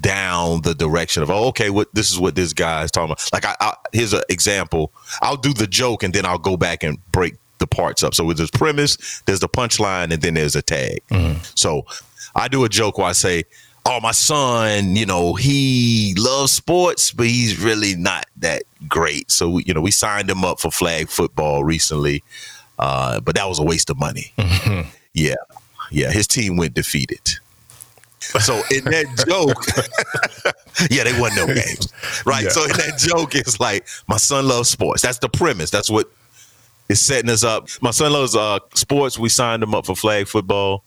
down 0.00 0.60
the 0.62 0.74
direction 0.74 1.22
of 1.22 1.30
oh, 1.30 1.46
okay 1.46 1.70
what 1.70 1.88
this 1.94 2.10
is 2.10 2.18
what 2.18 2.34
this 2.34 2.52
guy 2.52 2.82
is 2.82 2.90
talking 2.90 3.12
about. 3.12 3.28
Like 3.32 3.44
I, 3.44 3.54
I 3.60 3.74
here's 3.92 4.12
an 4.12 4.22
example. 4.28 4.92
I'll 5.22 5.36
do 5.36 5.54
the 5.54 5.68
joke 5.68 6.02
and 6.02 6.12
then 6.12 6.26
i'll 6.26 6.38
go 6.38 6.56
back 6.56 6.82
and 6.82 6.98
break 7.12 7.36
the 7.58 7.66
parts 7.68 8.02
up. 8.02 8.14
So 8.14 8.24
with 8.24 8.38
this 8.38 8.50
premise 8.50 9.22
there's 9.26 9.40
the 9.40 9.48
punchline 9.48 10.12
and 10.12 10.20
then 10.20 10.34
there's 10.34 10.56
a 10.56 10.62
tag. 10.62 11.00
Mm-hmm. 11.10 11.42
so 11.54 11.86
i 12.34 12.48
do 12.48 12.64
a 12.64 12.68
joke 12.68 12.98
where 12.98 13.06
i 13.06 13.12
say 13.12 13.44
oh 13.86 14.00
my 14.00 14.10
son 14.10 14.96
you 14.96 15.06
know 15.06 15.34
he 15.34 16.14
loves 16.18 16.50
sports 16.50 17.12
but 17.12 17.26
he's 17.26 17.62
really 17.62 17.94
not 17.94 18.26
that 18.38 18.64
great. 18.88 19.30
So 19.30 19.58
you 19.58 19.72
know 19.72 19.80
we 19.80 19.92
signed 19.92 20.28
him 20.28 20.44
up 20.44 20.58
for 20.58 20.72
flag 20.72 21.08
football 21.08 21.62
recently 21.62 22.24
uh, 22.80 23.20
but 23.20 23.36
that 23.36 23.48
was 23.48 23.60
a 23.60 23.62
waste 23.62 23.90
of 23.90 23.98
money. 24.00 24.32
Mm-hmm. 24.36 24.88
yeah 25.14 25.36
yeah, 25.90 26.10
his 26.10 26.26
team 26.26 26.56
went 26.56 26.74
defeated. 26.74 27.38
So 28.20 28.62
in 28.70 28.84
that 28.84 29.24
joke, 29.28 30.90
yeah, 30.90 31.04
they 31.04 31.18
won 31.20 31.34
no 31.34 31.46
games, 31.46 31.92
right? 32.24 32.44
Yeah. 32.44 32.50
So 32.50 32.64
in 32.64 32.70
that 32.70 32.98
joke, 32.98 33.34
it's 33.34 33.60
like 33.60 33.86
my 34.08 34.16
son 34.16 34.48
loves 34.48 34.70
sports. 34.70 35.02
That's 35.02 35.18
the 35.18 35.28
premise. 35.28 35.70
That's 35.70 35.90
what 35.90 36.10
is 36.88 37.00
setting 37.00 37.30
us 37.30 37.44
up. 37.44 37.68
My 37.80 37.90
son 37.90 38.12
loves 38.12 38.34
uh, 38.34 38.60
sports. 38.74 39.18
We 39.18 39.28
signed 39.28 39.62
him 39.62 39.74
up 39.74 39.86
for 39.86 39.94
flag 39.94 40.26
football. 40.26 40.84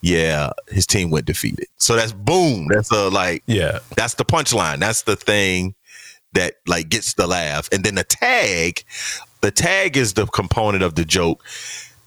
Yeah, 0.00 0.50
his 0.68 0.86
team 0.86 1.10
went 1.10 1.26
defeated. 1.26 1.66
So 1.76 1.94
that's 1.94 2.12
boom. 2.12 2.68
That's 2.68 2.90
a 2.90 3.08
like 3.08 3.42
yeah. 3.46 3.78
That's 3.96 4.14
the 4.14 4.24
punchline. 4.24 4.80
That's 4.80 5.02
the 5.02 5.16
thing 5.16 5.74
that 6.32 6.54
like 6.66 6.88
gets 6.88 7.14
the 7.14 7.26
laugh. 7.26 7.68
And 7.72 7.84
then 7.84 7.94
the 7.94 8.04
tag, 8.04 8.84
the 9.42 9.50
tag 9.50 9.96
is 9.96 10.14
the 10.14 10.26
component 10.26 10.82
of 10.82 10.94
the 10.94 11.04
joke 11.04 11.44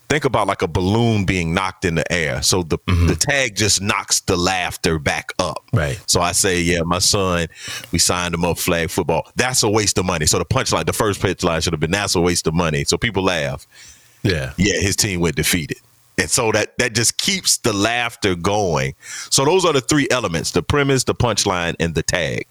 think 0.10 0.26
about 0.26 0.48
like 0.48 0.62
a 0.62 0.68
balloon 0.68 1.26
being 1.26 1.54
knocked 1.54 1.86
in 1.86 1.96
the 1.96 2.12
air. 2.12 2.42
So 2.42 2.64
the 2.64 2.78
mm-hmm. 2.80 3.08
the 3.08 3.16
tag 3.16 3.56
just 3.56 3.82
knocks 3.82 4.22
the 4.22 4.38
laughter 4.38 5.00
back 5.00 5.32
up. 5.40 5.64
Right. 5.74 6.00
So 6.08 6.22
I 6.22 6.32
say, 6.32 6.62
yeah, 6.62 6.82
my 6.84 7.00
son, 7.00 7.48
we 7.92 8.00
signed 8.00 8.34
him 8.34 8.46
up 8.46 8.58
flag 8.58 8.90
football. 8.90 9.30
That's 9.36 9.64
a 9.64 9.70
waste 9.70 9.98
of 9.98 10.06
money. 10.06 10.26
So 10.26 10.40
the 10.40 10.46
punchline, 10.46 10.86
the 10.86 10.94
first 10.94 11.22
pitch 11.22 11.44
line 11.44 11.62
should 11.62 11.74
have 11.74 11.80
been 11.80 11.92
that's 11.92 12.16
a 12.16 12.22
waste 12.22 12.48
of 12.48 12.54
money. 12.54 12.84
So 12.84 12.98
people 12.98 13.24
laugh. 13.24 13.68
Yeah. 14.24 14.54
Yeah, 14.58 14.80
his 14.80 14.96
team 14.96 15.20
went 15.20 15.36
defeated. 15.36 15.78
And 16.18 16.30
so 16.30 16.52
that 16.54 16.78
that 16.78 16.94
just 16.94 17.18
keeps 17.18 17.58
the 17.58 17.74
laughter 17.74 18.36
going. 18.36 18.96
So 19.30 19.44
those 19.44 19.66
are 19.66 19.74
the 19.74 19.82
three 19.82 20.08
elements: 20.12 20.52
the 20.52 20.64
premise, 20.64 21.04
the 21.04 21.14
punchline, 21.14 21.76
and 21.80 21.94
the 21.94 22.04
tag. 22.04 22.48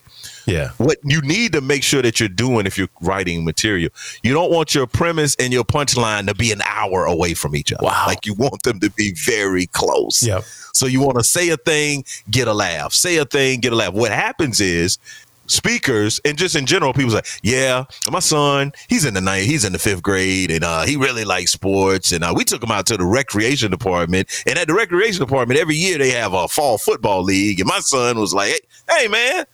Yeah. 0.46 0.70
What 0.78 0.98
you 1.04 1.20
need 1.22 1.52
to 1.52 1.60
make 1.60 1.82
sure 1.82 2.02
that 2.02 2.20
you're 2.20 2.28
doing 2.28 2.66
if 2.66 2.76
you're 2.78 2.88
writing 3.00 3.44
material, 3.44 3.90
you 4.22 4.32
don't 4.32 4.50
want 4.50 4.74
your 4.74 4.86
premise 4.86 5.36
and 5.36 5.52
your 5.52 5.64
punchline 5.64 6.26
to 6.28 6.34
be 6.34 6.52
an 6.52 6.62
hour 6.62 7.04
away 7.04 7.34
from 7.34 7.56
each 7.56 7.72
other. 7.72 7.84
Wow. 7.84 8.04
Like 8.06 8.26
you 8.26 8.34
want 8.34 8.62
them 8.62 8.80
to 8.80 8.90
be 8.90 9.12
very 9.12 9.66
close. 9.66 10.22
Yep. 10.22 10.44
So 10.72 10.86
you 10.86 11.00
want 11.00 11.18
to 11.18 11.24
say 11.24 11.50
a 11.50 11.56
thing, 11.56 12.04
get 12.30 12.48
a 12.48 12.52
laugh. 12.52 12.92
Say 12.92 13.16
a 13.18 13.24
thing, 13.24 13.60
get 13.60 13.72
a 13.72 13.76
laugh. 13.76 13.92
What 13.92 14.10
happens 14.10 14.60
is 14.60 14.98
speakers 15.46 16.20
and 16.24 16.38
just 16.38 16.56
in 16.56 16.66
general, 16.66 16.92
people 16.92 17.12
say, 17.12 17.22
"Yeah, 17.42 17.84
my 18.10 18.20
son, 18.20 18.72
he's 18.88 19.04
in 19.04 19.14
the 19.14 19.20
ninth, 19.20 19.46
he's 19.46 19.64
in 19.64 19.72
the 19.72 19.78
fifth 19.78 20.02
grade, 20.02 20.50
and 20.50 20.64
uh, 20.64 20.82
he 20.82 20.96
really 20.96 21.24
likes 21.24 21.52
sports." 21.52 22.12
And 22.12 22.24
uh, 22.24 22.32
we 22.34 22.44
took 22.44 22.62
him 22.62 22.70
out 22.70 22.86
to 22.86 22.96
the 22.96 23.04
recreation 23.04 23.70
department, 23.70 24.28
and 24.46 24.58
at 24.58 24.68
the 24.68 24.74
recreation 24.74 25.24
department, 25.24 25.60
every 25.60 25.76
year 25.76 25.98
they 25.98 26.10
have 26.10 26.32
a 26.32 26.48
fall 26.48 26.78
football 26.78 27.22
league, 27.22 27.60
and 27.60 27.68
my 27.68 27.80
son 27.80 28.18
was 28.18 28.34
like, 28.34 28.60
"Hey, 28.88 29.02
hey 29.02 29.08
man, 29.08 29.44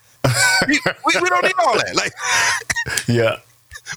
we, 0.69 0.81
we, 0.87 1.21
we, 1.23 1.29
don't 1.29 1.45
need 1.45 1.55
all 1.59 1.75
that. 1.75 1.95
Like, 1.97 2.13
yeah, 3.09 3.37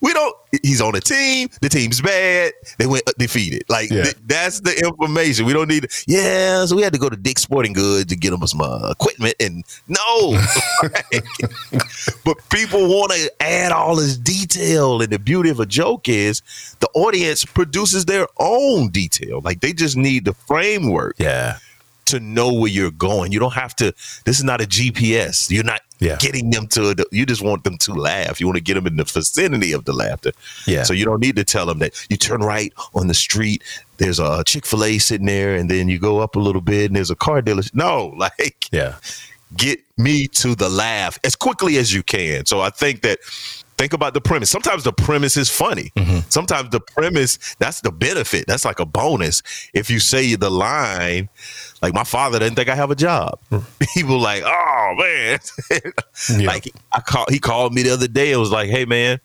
we 0.02 0.14
don't. 0.14 0.36
He's 0.64 0.82
on 0.82 0.94
the 0.94 1.02
team. 1.02 1.50
The 1.62 1.70
team's 1.70 2.02
bad. 2.02 2.54
They 2.78 2.88
went 2.88 3.04
defeated. 3.18 3.64
Like 3.70 3.90
yeah. 3.90 4.04
th- 4.04 4.16
that's 4.26 4.60
the 4.62 4.78
information. 4.84 5.46
We 5.46 5.54
don't 5.54 5.68
need. 5.68 5.88
Yeah, 6.08 6.66
so 6.66 6.76
we 6.76 6.82
had 6.82 6.94
to 6.94 7.00
go 7.00 7.10
to 7.10 7.16
Dick's 7.16 7.42
Sporting 7.42 7.74
Goods 7.74 8.06
to 8.08 8.16
get 8.16 8.32
them 8.32 8.46
some 8.48 8.62
uh, 8.62 8.92
equipment. 8.92 9.36
And 9.40 9.64
no, 9.88 10.42
but 12.26 12.38
people 12.50 12.88
want 12.88 13.12
to 13.12 13.32
add 13.42 13.72
all 13.72 13.96
this 13.96 14.18
detail. 14.18 15.02
And 15.02 15.12
the 15.12 15.20
beauty 15.20 15.50
of 15.50 15.60
a 15.60 15.66
joke 15.66 16.10
is 16.10 16.42
the 16.80 16.90
audience 16.94 17.46
produces 17.46 18.06
their 18.06 18.28
own 18.40 18.90
detail. 18.90 19.42
Like 19.42 19.62
they 19.62 19.74
just 19.74 19.98
need 19.98 20.26
the 20.26 20.34
framework. 20.34 21.16
Yeah 21.20 21.58
to 22.06 22.20
know 22.20 22.54
where 22.54 22.70
you're 22.72 22.92
going. 22.92 23.32
You 23.32 23.40
don't 23.40 23.54
have 23.54 23.76
to. 23.78 23.94
This 24.26 24.38
is 24.40 24.44
not 24.44 24.62
a 24.62 24.66
GPS. 24.66 25.50
You're 25.50 25.64
not 25.64 25.82
Yeah. 26.00 26.18
getting 26.20 26.50
them 26.50 26.68
to. 26.68 26.96
You 27.12 27.26
just 27.26 27.42
want 27.42 27.64
them 27.64 27.78
to 27.80 27.94
laugh. 27.94 28.40
You 28.40 28.48
want 28.48 28.58
to 28.58 28.64
get 28.64 28.74
them 28.76 28.88
in 28.88 28.98
the 28.98 29.04
vicinity 29.06 29.72
of 29.72 29.86
the 29.86 29.94
laughter. 29.94 30.32
Yeah. 30.68 30.84
So 30.84 30.94
you 30.94 31.06
don't 31.06 31.22
need 31.22 31.36
to 31.38 31.44
tell 31.44 31.66
them 31.66 31.80
that 31.80 31.94
you 32.10 32.18
turn 32.18 32.42
right 32.42 32.74
on 32.94 33.08
the 33.08 33.14
street. 33.14 33.64
There's 33.98 34.20
a 34.20 34.44
Chick 34.44 34.66
Fil 34.66 34.84
A 34.84 34.98
sitting 34.98 35.28
there, 35.28 35.56
and 35.56 35.70
then 35.70 35.88
you 35.88 36.00
go 36.00 36.20
up 36.20 36.36
a 36.36 36.40
little 36.40 36.62
bit, 36.62 36.88
and 36.88 36.96
there's 36.96 37.12
a 37.12 37.16
car 37.16 37.42
dealership. 37.42 37.74
No, 37.76 38.08
like 38.18 38.68
Yeah. 38.72 38.96
get 39.56 39.80
me 39.98 40.28
to 40.28 40.56
the 40.56 40.68
laugh 40.70 41.20
as 41.24 41.36
quickly 41.36 41.78
as 41.78 41.94
you 41.94 42.02
can. 42.04 42.46
So 42.48 42.60
I 42.62 42.70
think 42.72 43.02
that 43.04 43.20
think 43.84 43.92
about 43.92 44.14
the 44.14 44.22
premise. 44.22 44.50
Sometimes 44.50 44.86
the 44.86 44.94
premise 44.94 45.36
is 45.36 45.50
funny. 45.50 45.92
Sometimes 46.30 46.70
the 46.70 46.80
premise 46.80 47.38
that's 47.60 47.82
the 47.82 47.92
benefit. 47.92 48.46
That's 48.48 48.64
like 48.64 48.80
a 48.80 48.86
bonus. 48.86 49.44
If 49.74 49.90
you 49.90 50.00
say 50.00 50.36
the 50.36 50.50
line, 50.50 51.28
like 51.82 51.94
my 51.94 52.06
father 52.06 52.40
didn't 52.40 52.56
think 52.56 52.70
I 52.70 52.76
have 52.76 52.92
a 52.92 52.96
job. 52.96 53.40
People 53.94 54.20
like, 54.20 54.42
oh 54.46 54.96
man, 54.98 55.40
Yeah. 56.40 56.48
like 56.48 56.72
I 56.94 57.02
call 57.02 57.26
he 57.30 57.40
called 57.40 57.74
me 57.74 57.84
the 57.84 57.90
other 57.90 58.08
day. 58.08 58.32
It 58.32 58.38
was 58.38 58.52
like, 58.52 58.70
hey 58.70 58.86
man. 58.86 59.20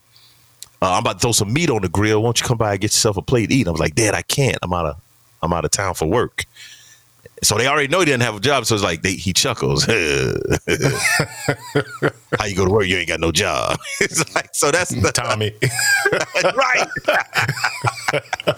Uh, 0.82 0.92
I'm 0.92 1.00
about 1.00 1.14
to 1.14 1.18
throw 1.20 1.32
some 1.32 1.52
meat 1.52 1.70
on 1.70 1.82
the 1.82 1.88
grill. 1.88 2.22
Won't 2.22 2.40
you 2.40 2.46
come 2.46 2.58
by 2.58 2.72
and 2.72 2.80
get 2.80 2.88
yourself 2.92 3.16
a 3.16 3.22
plate 3.22 3.48
to 3.50 3.54
eat? 3.54 3.66
I 3.68 3.70
was 3.72 3.80
like, 3.80 3.94
Dad, 3.96 4.14
I 4.14 4.22
can't. 4.22 4.58
I'm 4.62 4.72
out 4.72 4.86
of 4.86 4.96
I'm 5.40 5.52
out 5.52 5.64
of 5.64 5.70
town 5.70 5.94
for 5.94 6.06
work. 6.06 6.44
So 7.42 7.56
they 7.56 7.68
already 7.68 7.88
know 7.88 8.00
he 8.00 8.04
didn't 8.06 8.22
have 8.22 8.36
a 8.36 8.40
job. 8.40 8.66
So 8.66 8.74
it's 8.74 8.82
like 8.82 9.02
they, 9.02 9.12
he 9.12 9.32
chuckles. 9.32 9.84
How 9.84 9.92
you 12.46 12.56
go 12.56 12.64
to 12.64 12.70
work? 12.70 12.86
You 12.86 12.96
ain't 12.96 13.08
got 13.08 13.20
no 13.20 13.30
job. 13.32 13.78
it's 14.00 14.34
like 14.34 14.48
so 14.52 14.70
that's 14.70 14.90
the 14.90 15.12
Tommy. 15.12 15.52
right. 16.56 16.88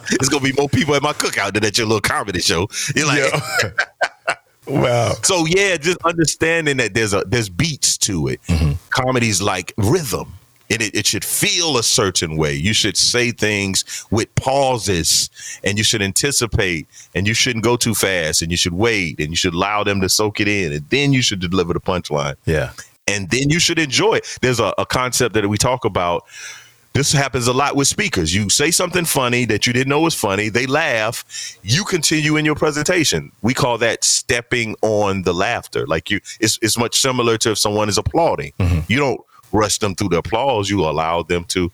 There's 0.09 0.29
gonna 0.29 0.43
be 0.45 0.53
more 0.53 0.69
people 0.69 0.95
at 0.95 1.03
my 1.03 1.13
cookout 1.13 1.53
than 1.55 1.65
at 1.65 1.77
your 1.79 1.87
little 1.87 2.01
comedy 2.01 2.41
show. 2.41 2.69
You're 2.95 3.07
like, 3.07 3.19
Yeah. 3.19 4.35
wow. 4.67 5.13
so 5.23 5.45
yeah, 5.47 5.77
just 5.77 5.99
understanding 6.05 6.79
that 6.79 6.95
there's 6.95 7.13
a 7.13 7.23
there's 7.27 7.49
beats 7.51 7.99
to 7.99 8.29
it. 8.29 8.41
Mm-hmm. 8.45 8.73
Comedy's 8.91 9.43
like 9.43 9.73
rhythm. 9.77 10.33
And 10.71 10.81
it, 10.81 10.95
it 10.95 11.07
should 11.07 11.25
feel 11.25 11.77
a 11.79 11.83
certain 11.83 12.37
way. 12.37 12.55
You 12.55 12.73
should 12.73 12.97
say 12.97 13.33
things 13.33 14.07
with 14.11 14.33
pauses 14.37 15.29
and 15.65 15.77
you 15.79 15.85
should 15.85 16.01
anticipate 16.03 16.87
and 17.15 17.27
you 17.27 17.35
shouldn't 17.35 17.65
go 17.65 17.77
too 17.77 17.95
fast 17.95 18.41
and 18.43 18.51
you 18.51 18.57
should 18.57 18.75
wait 18.75 19.19
and 19.19 19.31
you 19.31 19.37
should 19.37 19.55
allow 19.55 19.83
them 19.85 20.01
to 20.01 20.09
soak 20.09 20.41
it 20.41 20.49
in 20.49 20.73
and 20.73 20.89
then 20.91 21.13
you 21.13 21.23
should 21.23 21.41
deliver 21.41 21.73
the 21.75 21.81
punchline 21.81 22.37
Yeah. 22.47 22.71
and 23.09 23.31
then 23.31 23.51
you 23.51 23.59
should 23.59 23.79
enjoy 23.79 24.15
it. 24.15 24.39
There's 24.43 24.61
a, 24.61 24.73
a 24.79 24.87
concept 24.87 25.35
that 25.35 25.49
we 25.49 25.59
talk 25.59 25.85
about. 25.85 26.25
This 26.93 27.13
happens 27.13 27.47
a 27.47 27.53
lot 27.53 27.77
with 27.77 27.87
speakers. 27.87 28.35
You 28.35 28.51
say 28.51 28.73
something 28.73 29.05
funny 29.05 29.45
that 29.47 29.65
you 29.67 29.73
didn't 29.73 29.89
know 29.91 30.01
was 30.01 30.15
funny, 30.15 30.49
they 30.49 30.67
laugh, 30.67 31.25
you 31.63 31.85
continue 31.85 32.37
in 32.37 32.45
your 32.45 32.57
presentation. 32.57 33.31
We 33.43 33.55
call 33.55 33.79
that 33.79 34.03
stepping 34.03 34.75
on 34.83 35.23
the 35.23 35.33
laughter. 35.33 35.87
Like 35.87 36.11
you 36.11 36.21
it's 36.41 36.59
it's 36.63 36.77
much 36.77 36.99
similar 37.01 37.39
to 37.39 37.53
if 37.53 37.59
someone 37.59 37.89
is 37.89 37.97
applauding. 37.97 38.53
Mm-hmm. 38.59 38.81
You 38.93 38.99
don't 38.99 39.21
rush 39.53 39.79
them 39.79 39.95
through 39.95 40.09
the 40.11 40.19
applause, 40.19 40.69
you 40.71 40.85
allow 40.85 41.23
them 41.23 41.45
to 41.45 41.71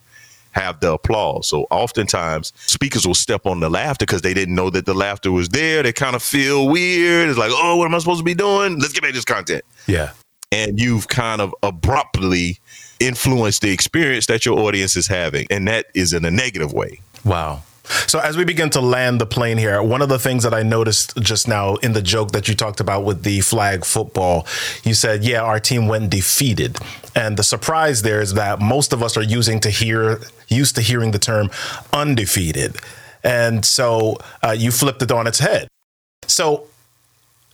have 0.53 0.81
the 0.81 0.93
applause. 0.95 1.47
So 1.49 1.67
oftentimes 1.71 2.53
speakers 2.57 3.07
will 3.07 3.15
step 3.15 3.45
on 3.45 3.61
the 3.61 3.69
laughter 3.69 4.07
because 4.07 4.23
they 4.23 4.33
didn't 4.33 4.55
know 4.55 4.71
that 4.71 4.87
the 4.87 4.95
laughter 4.95 5.31
was 5.31 5.51
there. 5.51 5.83
They 5.83 5.93
kind 5.93 6.17
of 6.17 6.23
feel 6.23 6.67
weird. 6.69 7.29
It's 7.29 7.39
like, 7.39 7.51
oh, 7.53 7.77
what 7.77 7.85
am 7.85 7.95
I 7.95 7.99
supposed 7.99 8.21
to 8.21 8.25
be 8.25 8.35
doing? 8.35 8.79
Let's 8.81 8.93
get 8.95 9.03
back 9.03 9.11
to 9.11 9.17
this 9.17 9.25
content 9.27 9.63
Yeah. 9.87 10.13
and 10.51 10.81
you've 10.81 11.09
kind 11.09 11.43
of 11.43 11.55
abruptly 11.63 12.59
influenced 13.01 13.61
the 13.61 13.71
experience 13.71 14.25
that 14.27 14.47
your 14.47 14.59
audience 14.59 14.97
is 14.97 15.07
having 15.07 15.47
and 15.51 15.69
that 15.69 15.87
is 15.95 16.15
in 16.15 16.25
a 16.25 16.31
negative 16.31 16.73
way 16.73 17.01
Wow. 17.25 17.63
So 18.07 18.19
as 18.19 18.37
we 18.37 18.45
begin 18.45 18.71
to 18.71 18.81
land 18.81 19.21
the 19.21 19.27
plane 19.27 19.59
here, 19.59 19.83
one 19.83 20.03
of 20.03 20.09
the 20.09 20.19
things 20.19 20.43
that 20.43 20.55
I 20.55 20.63
noticed 20.63 21.17
just 21.19 21.49
now 21.49 21.77
in 21.77 21.93
the 21.93 22.03
joke 22.03 22.33
that 22.33 22.49
you 22.49 22.55
talked 22.55 22.81
about 22.81 23.05
with 23.05 23.23
the 23.23 23.41
flag 23.41 23.85
football, 23.85 24.47
you 24.85 24.95
said, 24.95 25.25
"Yeah, 25.25 25.43
our 25.43 25.61
team 25.61 25.89
went 25.89 26.11
defeated." 26.11 26.79
And 27.15 27.37
the 27.37 27.43
surprise 27.45 28.03
there 28.03 28.21
is 28.21 28.35
that 28.35 28.61
most 28.61 28.93
of 28.93 29.03
us 29.03 29.17
are 29.17 29.23
using 29.23 29.61
to 29.61 29.71
hear 29.71 30.21
used 30.49 30.75
to 30.77 30.83
hearing 30.83 31.13
the 31.13 31.19
term 31.19 31.51
undefeated. 31.93 32.77
And 33.25 33.65
so 33.65 34.19
uh, 34.43 34.55
you 34.57 34.71
flipped 34.71 35.03
it 35.03 35.11
on 35.11 35.27
its 35.27 35.39
head. 35.39 35.69
So 36.27 36.69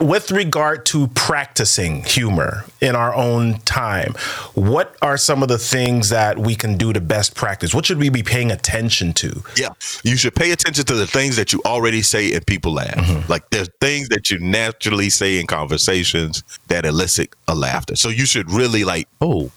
with 0.03 0.31
regard 0.31 0.85
to 0.87 1.09
practicing 1.09 2.03
humor 2.05 2.65
in 2.81 2.97
our 2.97 3.15
own 3.15 3.61
time, 3.61 4.15
what 4.55 4.97
are 5.03 5.17
some 5.17 5.43
of 5.43 5.49
the 5.49 5.59
things 5.59 6.09
that 6.11 6.39
we 6.39 6.55
can 6.55 6.77
do 6.77 6.93
to 6.93 7.01
best 7.01 7.35
practice? 7.35 7.75
What 7.75 7.87
should 7.87 7.99
we 7.99 8.09
be 8.09 8.23
paying 8.23 8.51
attention 8.51 9.13
to? 9.15 9.43
yeah 9.57 9.71
you 10.05 10.17
should 10.17 10.35
pay 10.35 10.51
attention 10.51 10.85
to 10.85 10.95
the 10.95 11.07
things 11.07 11.37
that 11.37 11.53
you 11.53 11.61
already 11.65 12.03
say 12.03 12.33
and 12.35 12.47
people 12.47 12.73
laugh 12.73 12.95
mm-hmm. 12.95 13.31
like 13.31 13.49
there's 13.51 13.69
things 13.81 14.09
that 14.09 14.31
you 14.31 14.39
naturally 14.39 15.11
say 15.11 15.39
in 15.39 15.47
conversations 15.47 16.43
that 16.69 16.85
elicit 16.85 17.35
a 17.49 17.55
laughter 17.55 17.97
so 17.97 18.09
you 18.09 18.27
should 18.27 18.51
really 18.51 18.85
like 18.85 19.09
oh 19.21 19.51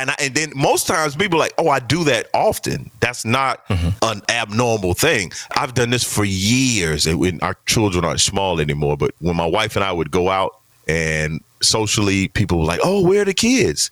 and, 0.00 0.10
I, 0.10 0.14
and 0.20 0.34
then 0.34 0.52
most 0.54 0.86
times 0.86 1.16
people 1.16 1.38
are 1.38 1.40
like, 1.40 1.54
oh, 1.58 1.68
I 1.68 1.80
do 1.80 2.04
that 2.04 2.28
often. 2.34 2.90
That's 3.00 3.24
not 3.24 3.66
mm-hmm. 3.68 3.90
an 4.02 4.22
abnormal 4.28 4.94
thing. 4.94 5.32
I've 5.56 5.74
done 5.74 5.90
this 5.90 6.04
for 6.04 6.24
years. 6.24 7.06
And 7.06 7.18
when 7.18 7.40
our 7.40 7.56
children 7.66 8.04
aren't 8.04 8.20
small 8.20 8.60
anymore, 8.60 8.96
but 8.96 9.14
when 9.20 9.36
my 9.36 9.46
wife 9.46 9.76
and 9.76 9.84
I 9.84 9.92
would 9.92 10.10
go 10.10 10.28
out 10.28 10.60
and 10.88 11.40
socially, 11.62 12.28
people 12.28 12.58
were 12.58 12.64
like, 12.64 12.80
oh, 12.84 13.06
where 13.06 13.22
are 13.22 13.24
the 13.24 13.34
kids? 13.34 13.90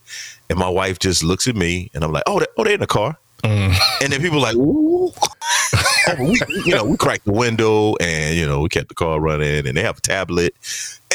And 0.48 0.58
my 0.58 0.68
wife 0.68 0.98
just 0.98 1.24
looks 1.24 1.48
at 1.48 1.56
me 1.56 1.90
and 1.94 2.04
I'm 2.04 2.12
like, 2.12 2.24
oh, 2.26 2.38
they, 2.38 2.46
oh, 2.56 2.64
they're 2.64 2.74
in 2.74 2.80
the 2.80 2.86
car. 2.86 3.18
Mm. 3.44 3.74
And 4.02 4.12
then 4.12 4.20
people 4.20 4.40
like, 4.40 4.56
ooh. 4.56 5.12
Oh, 6.06 6.16
we, 6.22 6.38
you 6.66 6.74
know, 6.74 6.84
we 6.84 6.98
cracked 6.98 7.24
the 7.24 7.32
window 7.32 7.94
and 7.96 8.36
you 8.36 8.46
know 8.46 8.60
we 8.60 8.68
kept 8.68 8.88
the 8.90 8.94
car 8.94 9.18
running, 9.18 9.66
and 9.66 9.74
they 9.74 9.82
have 9.82 9.96
a 9.96 10.00
tablet, 10.02 10.54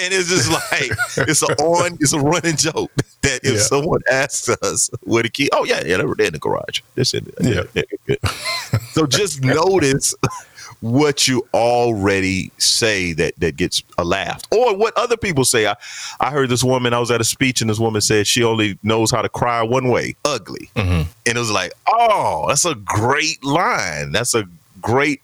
and 0.02 0.12
it's 0.12 0.30
just 0.30 0.50
like 0.52 0.90
it's 1.28 1.44
a 1.44 1.46
on, 1.62 1.94
it's 2.00 2.12
a 2.12 2.20
running 2.20 2.56
joke 2.58 2.92
that 3.22 3.42
if 3.44 3.54
Yeah. 3.54 3.60
someone 3.60 4.02
asks 4.12 4.50
us 4.50 4.90
where 5.04 5.22
the 5.22 5.30
key, 5.30 5.48
oh 5.54 5.64
yeah, 5.64 5.84
yeah, 5.86 5.98
they're 5.98 6.26
in 6.26 6.34
the 6.34 6.40
garage. 6.40 6.82
This 6.96 7.14
in 7.14 7.32
Yeah. 7.40 7.66
yeah. 7.76 8.16
So 8.94 9.06
just 9.06 9.44
notice 9.44 10.16
what 10.82 11.28
you 11.28 11.46
already 11.54 12.52
say 12.58 13.14
that 13.14 13.38
that 13.40 13.58
gets 13.58 13.84
a 13.98 14.06
laugh, 14.06 14.42
or 14.52 14.76
what 14.76 14.98
other 14.98 15.18
people 15.18 15.44
say. 15.44 15.68
I 15.68 15.76
I 16.20 16.32
heard 16.32 16.50
this 16.50 16.64
woman. 16.64 16.94
I 16.94 17.00
was 17.00 17.12
at 17.12 17.22
a 17.22 17.26
speech, 17.26 17.62
and 17.62 17.70
this 17.70 17.80
woman 17.80 18.02
said 18.02 18.28
she 18.28 18.44
only 18.44 18.78
knows 18.84 19.12
how 19.12 19.22
to 19.22 19.30
cry 19.30 19.62
one 19.62 19.90
way, 19.90 20.16
ugly. 20.24 20.70
Mm-hmm. 20.76 21.10
And 21.26 21.38
it 21.38 21.38
was 21.38 21.52
like, 21.52 21.74
oh, 21.88 22.46
that's 22.48 22.66
a 22.66 22.76
great 22.76 23.44
line. 23.44 24.12
That's 24.12 24.34
a 24.34 24.46
great 24.82 25.22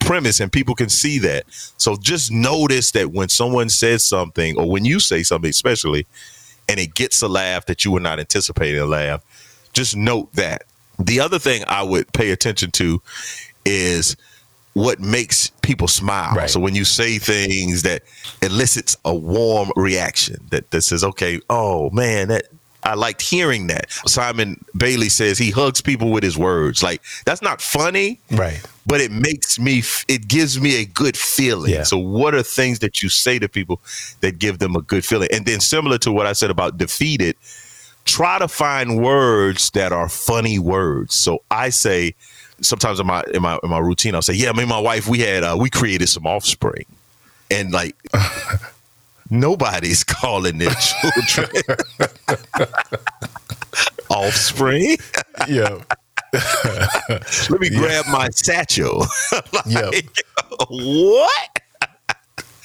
premise, 0.00 0.40
and 0.40 0.50
people 0.50 0.74
can 0.74 0.88
see 0.88 1.18
that. 1.20 1.44
So 1.76 1.96
just 1.96 2.32
notice 2.32 2.90
that 2.92 3.12
when 3.12 3.28
someone 3.28 3.68
says 3.68 4.02
something, 4.02 4.56
or 4.58 4.68
when 4.68 4.84
you 4.84 4.98
say 4.98 5.22
something, 5.22 5.50
especially, 5.50 6.06
and 6.68 6.80
it 6.80 6.94
gets 6.94 7.22
a 7.22 7.28
laugh 7.28 7.66
that 7.66 7.84
you 7.84 7.92
were 7.92 8.00
not 8.00 8.18
anticipating 8.18 8.80
a 8.80 8.86
laugh, 8.86 9.22
just 9.72 9.96
note 9.96 10.32
that. 10.34 10.62
The 10.98 11.20
other 11.20 11.38
thing 11.38 11.64
I 11.66 11.82
would 11.82 12.12
pay 12.12 12.30
attention 12.30 12.72
to 12.72 13.00
is 13.64 14.16
what 14.74 15.00
makes 15.00 15.50
people 15.62 15.88
smile. 15.88 16.34
Right. 16.34 16.48
So 16.50 16.60
when 16.60 16.74
you 16.74 16.84
say 16.84 17.18
things 17.18 17.82
that 17.82 18.02
elicits 18.42 18.96
a 19.04 19.14
warm 19.14 19.70
reaction 19.76 20.36
that, 20.50 20.70
that 20.70 20.82
says, 20.82 21.02
okay, 21.04 21.40
oh 21.50 21.90
man, 21.90 22.28
that 22.28 22.44
I 22.82 22.94
liked 22.94 23.20
hearing 23.20 23.66
that. 23.66 23.90
Simon 24.06 24.64
Bailey 24.76 25.10
says 25.10 25.36
he 25.36 25.50
hugs 25.50 25.82
people 25.82 26.10
with 26.10 26.22
his 26.22 26.38
words. 26.38 26.82
Like 26.82 27.02
that's 27.26 27.42
not 27.42 27.60
funny, 27.60 28.20
Right. 28.30 28.58
but 28.86 29.02
it 29.02 29.10
makes 29.10 29.58
me 29.58 29.82
it 30.08 30.28
gives 30.28 30.58
me 30.58 30.80
a 30.80 30.86
good 30.86 31.14
feeling 31.16 31.72
Yeah. 31.72 31.82
so 31.82 31.98
what 31.98 32.34
are 32.34 32.42
things 32.42 32.78
that 32.78 33.02
you 33.02 33.10
say 33.10 33.38
to 33.38 33.48
people 33.50 33.80
that 34.20 34.38
give 34.38 34.60
them 34.60 34.76
a 34.76 34.80
good 34.82 35.04
feeling 35.04 35.28
and 35.30 35.44
then 35.44 35.60
similar 35.60 35.98
to 35.98 36.10
what 36.10 36.26
i 36.26 36.32
said 36.32 36.50
about 36.50 36.78
defeated 36.78 37.36
try 38.06 38.38
to 38.38 38.48
find 38.48 39.02
words 39.02 39.70
that 39.72 39.92
are 39.92 40.08
funny 40.08 40.58
words 40.58 41.14
so 41.14 41.42
i 41.50 41.68
say 41.68 42.14
sometimes 42.62 43.00
in 43.00 43.06
my 43.06 43.22
in 43.34 43.42
my 43.42 43.58
in 43.62 43.70
my 43.70 43.78
routine 43.78 44.14
i'll 44.14 44.22
say 44.22 44.32
yeah 44.34 44.52
me 44.52 44.60
and 44.60 44.68
my 44.68 44.78
wife 44.78 45.08
we 45.08 45.20
had 45.20 45.42
uh, 45.42 45.56
we 45.58 45.68
created 45.70 46.08
some 46.08 46.26
offspring 46.26 46.84
and 47.50 47.72
like 47.72 47.96
nobody's 49.30 50.04
calling 50.04 50.58
their 50.58 50.74
children 50.74 51.48
offspring 54.10 54.96
Yeah. 55.48 55.78
let 57.48 57.60
me 57.60 57.70
grab 57.70 58.06
my 58.08 58.28
satchel 58.30 59.06
Yeah. 59.66 59.90
what? 60.68 61.48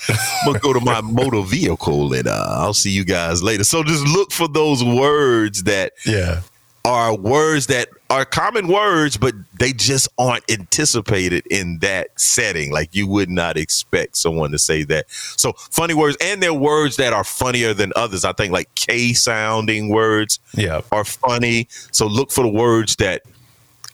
I'm 0.08 0.18
gonna 0.46 0.60
go 0.60 0.72
to 0.74 0.80
my 0.82 1.02
motor 1.02 1.42
vehicle 1.42 2.14
and 2.14 2.28
uh, 2.28 2.46
I'll 2.60 2.76
see 2.76 2.92
you 2.92 3.04
guys 3.04 3.42
later. 3.42 3.64
So 3.64 3.82
just 3.82 4.06
look 4.06 4.32
for 4.32 4.48
those 4.48 4.84
words 4.84 5.64
that 5.64 5.94
Yeah. 6.06 6.42
Are 6.86 7.16
words 7.16 7.68
that 7.68 7.90
are 8.10 8.26
common 8.26 8.68
words, 8.68 9.18
but 9.18 9.34
they 9.60 9.74
just 9.74 10.08
aren't 10.18 10.50
anticipated 10.52 11.46
in 11.50 11.80
that 11.80 12.10
setting. 12.20 12.72
Like 12.72 12.94
you 12.96 13.08
would 13.08 13.30
not 13.30 13.58
expect 13.58 14.16
someone 14.18 14.52
to 14.52 14.60
say 14.60 14.84
that. 14.84 15.10
So 15.10 15.54
funny 15.54 15.94
words, 15.96 16.16
and 16.22 16.42
they're 16.44 16.54
words 16.54 16.98
that 16.98 17.12
are 17.14 17.24
funnier 17.24 17.74
than 17.74 17.92
others. 17.96 18.24
I 18.24 18.34
think 18.34 18.54
like 18.54 18.74
K 18.76 19.14
sounding 19.14 19.90
words 19.90 20.40
Yeah. 20.54 20.82
are 20.92 21.04
funny. 21.06 21.68
So 21.92 22.06
look 22.08 22.32
for 22.32 22.44
the 22.44 22.50
words 22.50 22.96
that 22.98 23.24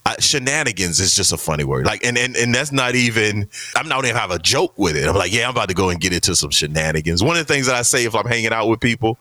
I, 0.05 0.15
shenanigans 0.19 0.99
is 0.99 1.13
just 1.15 1.31
a 1.31 1.37
funny 1.37 1.63
word. 1.63 1.85
Like, 1.85 2.03
and, 2.03 2.17
and 2.17 2.35
and 2.35 2.53
that's 2.55 2.71
not 2.71 2.95
even. 2.95 3.47
I'm 3.75 3.87
not 3.87 4.03
even 4.03 4.17
have 4.17 4.31
a 4.31 4.39
joke 4.39 4.73
with 4.75 4.97
it. 4.97 5.07
I'm 5.07 5.15
like, 5.15 5.31
yeah, 5.31 5.43
I'm 5.45 5.51
about 5.51 5.69
to 5.69 5.75
go 5.75 5.89
and 5.89 6.01
get 6.01 6.11
into 6.11 6.35
some 6.35 6.49
shenanigans. 6.49 7.23
One 7.23 7.37
of 7.37 7.45
the 7.47 7.53
things 7.53 7.67
that 7.67 7.75
I 7.75 7.83
say 7.83 8.05
if 8.05 8.15
I'm 8.15 8.25
hanging 8.25 8.51
out 8.51 8.67
with 8.67 8.79
people, 8.79 9.19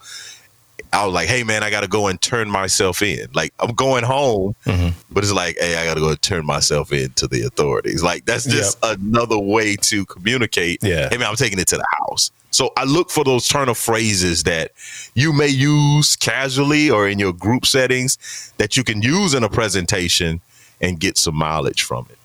I 0.93 1.05
was 1.05 1.15
like, 1.15 1.29
hey 1.29 1.45
man, 1.45 1.63
I 1.63 1.71
got 1.71 1.83
to 1.83 1.89
go 1.89 2.09
and 2.09 2.21
turn 2.21 2.51
myself 2.51 3.03
in. 3.03 3.29
Like 3.35 3.53
I'm 3.59 3.75
going 3.75 4.05
home, 4.05 4.55
mm-hmm. 4.65 4.89
but 5.11 5.25
it's 5.25 5.33
like, 5.33 5.57
hey, 5.59 5.77
I 5.77 5.85
got 5.85 5.95
to 5.95 6.01
go 6.01 6.15
turn 6.15 6.45
myself 6.45 6.93
in 6.93 7.11
to 7.15 7.27
the 7.27 7.43
authorities. 7.43 8.03
Like 8.03 8.25
that's 8.25 8.45
just 8.45 8.79
yep. 8.83 8.99
another 8.99 9.39
way 9.39 9.77
to 9.77 10.05
communicate. 10.07 10.81
Yeah, 10.83 11.09
hey 11.11 11.17
man, 11.17 11.29
I'm 11.29 11.37
taking 11.37 11.59
it 11.59 11.69
to 11.69 11.77
the 11.77 11.87
house. 11.99 12.31
So 12.51 12.73
I 12.77 12.85
look 12.85 13.11
for 13.11 13.25
those 13.25 13.47
turn 13.47 13.69
of 13.69 13.79
phrases 13.79 14.43
that 14.45 14.73
you 15.15 15.33
may 15.33 15.47
use 15.47 16.17
casually 16.17 16.91
or 16.91 17.09
in 17.09 17.19
your 17.19 17.33
group 17.33 17.65
settings 17.65 18.53
that 18.59 18.77
you 18.77 18.83
can 18.83 19.03
use 19.03 19.35
in 19.35 19.45
a 19.45 19.49
presentation 19.49 20.41
and 20.81 20.99
get 20.99 21.17
some 21.17 21.37
mileage 21.37 21.83
from 21.83 22.07
it. 22.11 22.19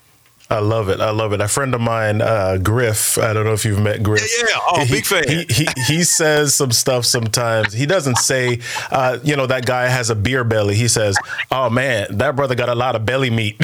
I 0.49 0.59
love 0.59 0.89
it. 0.89 0.99
I 0.99 1.09
love 1.09 1.33
it. 1.33 1.41
A 1.41 1.47
friend 1.47 1.73
of 1.73 1.81
mine, 1.81 2.21
uh, 2.21 2.57
Griff. 2.57 3.17
I 3.17 3.33
don't 3.33 3.45
know 3.45 3.53
if 3.53 3.65
you've 3.65 3.81
met 3.81 4.03
Griff. 4.03 4.21
Yeah, 4.37 4.45
yeah. 4.49 4.59
Oh, 4.69 4.85
he, 4.85 4.93
big 4.93 5.05
fan. 5.05 5.23
He, 5.27 5.45
he, 5.49 5.67
he 5.87 6.03
says 6.03 6.53
some 6.53 6.71
stuff 6.71 7.05
sometimes. 7.05 7.73
He 7.73 7.87
doesn't 7.87 8.17
say, 8.17 8.59
uh, 8.91 9.17
you 9.23 9.35
know, 9.35 9.47
that 9.47 9.65
guy 9.65 9.87
has 9.87 10.11
a 10.11 10.15
beer 10.15 10.43
belly. 10.43 10.75
He 10.75 10.87
says, 10.87 11.17
"Oh 11.51 11.69
man, 11.69 12.17
that 12.17 12.35
brother 12.35 12.53
got 12.53 12.69
a 12.69 12.75
lot 12.75 12.95
of 12.95 13.05
belly 13.05 13.31
meat." 13.31 13.59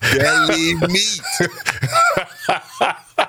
belly 0.00 0.74
meat. 0.74 1.20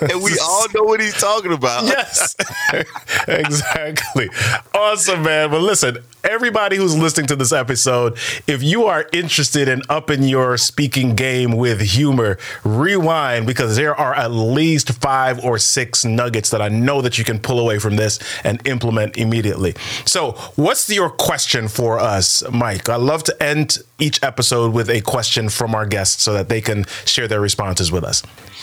and 0.00 0.22
we 0.22 0.38
all 0.42 0.66
know 0.74 0.82
what 0.82 1.00
he's 1.00 1.18
talking 1.18 1.52
about. 1.52 1.84
Yes, 1.84 2.36
exactly. 3.28 4.28
Awesome, 4.74 5.22
man. 5.22 5.50
But 5.50 5.62
listen, 5.62 5.98
everybody 6.24 6.76
who's 6.76 6.96
listening 6.96 7.26
to 7.28 7.36
this 7.36 7.52
episode, 7.52 8.16
if 8.46 8.62
you 8.62 8.84
are 8.84 9.06
interested 9.12 9.68
in 9.68 9.82
upping 9.88 10.22
your 10.22 10.56
speaking 10.56 11.14
game 11.14 11.56
with 11.56 11.80
humor, 11.80 12.38
rewind 12.64 13.46
because 13.46 13.76
there 13.76 13.94
are 13.94 14.14
at 14.14 14.30
least 14.30 14.90
five 15.00 15.44
or 15.44 15.58
six 15.58 16.04
nuggets 16.04 16.50
that 16.50 16.62
I 16.62 16.68
know 16.68 17.00
that 17.02 17.18
you 17.18 17.24
can 17.24 17.38
pull 17.38 17.58
away 17.58 17.78
from 17.78 17.96
this 17.96 18.18
and 18.44 18.66
implement 18.66 19.16
immediately. 19.16 19.74
So, 20.04 20.32
what's 20.56 20.88
your 20.90 21.10
question 21.10 21.68
for 21.68 21.98
us, 21.98 22.42
Mike? 22.50 22.88
I 22.88 22.96
love 22.96 23.22
to 23.24 23.42
end 23.42 23.78
each 23.98 24.22
episode 24.22 24.72
with 24.72 24.88
a 24.88 25.00
question 25.02 25.48
from 25.48 25.74
our 25.74 25.86
guests 25.86 26.22
so 26.22 26.32
that 26.32 26.48
they 26.48 26.60
can 26.60 26.84
share 27.04 27.28
their 27.28 27.40
responses 27.40 27.92
with 27.92 28.04
us. 28.04 28.22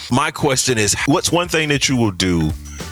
My 0.10 0.32
question 0.32 0.78
is 0.78 0.94
what's 1.06 1.32
one 1.32 1.48
thing 1.48 1.70
that 1.70 1.88
you 1.88 1.96
will 1.96 2.12
do 2.12 2.52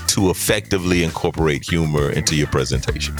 to 0.09 0.29
effectively 0.29 1.03
incorporate 1.03 1.67
humor 1.67 2.11
into 2.11 2.35
your 2.35 2.47
presentation? 2.47 3.15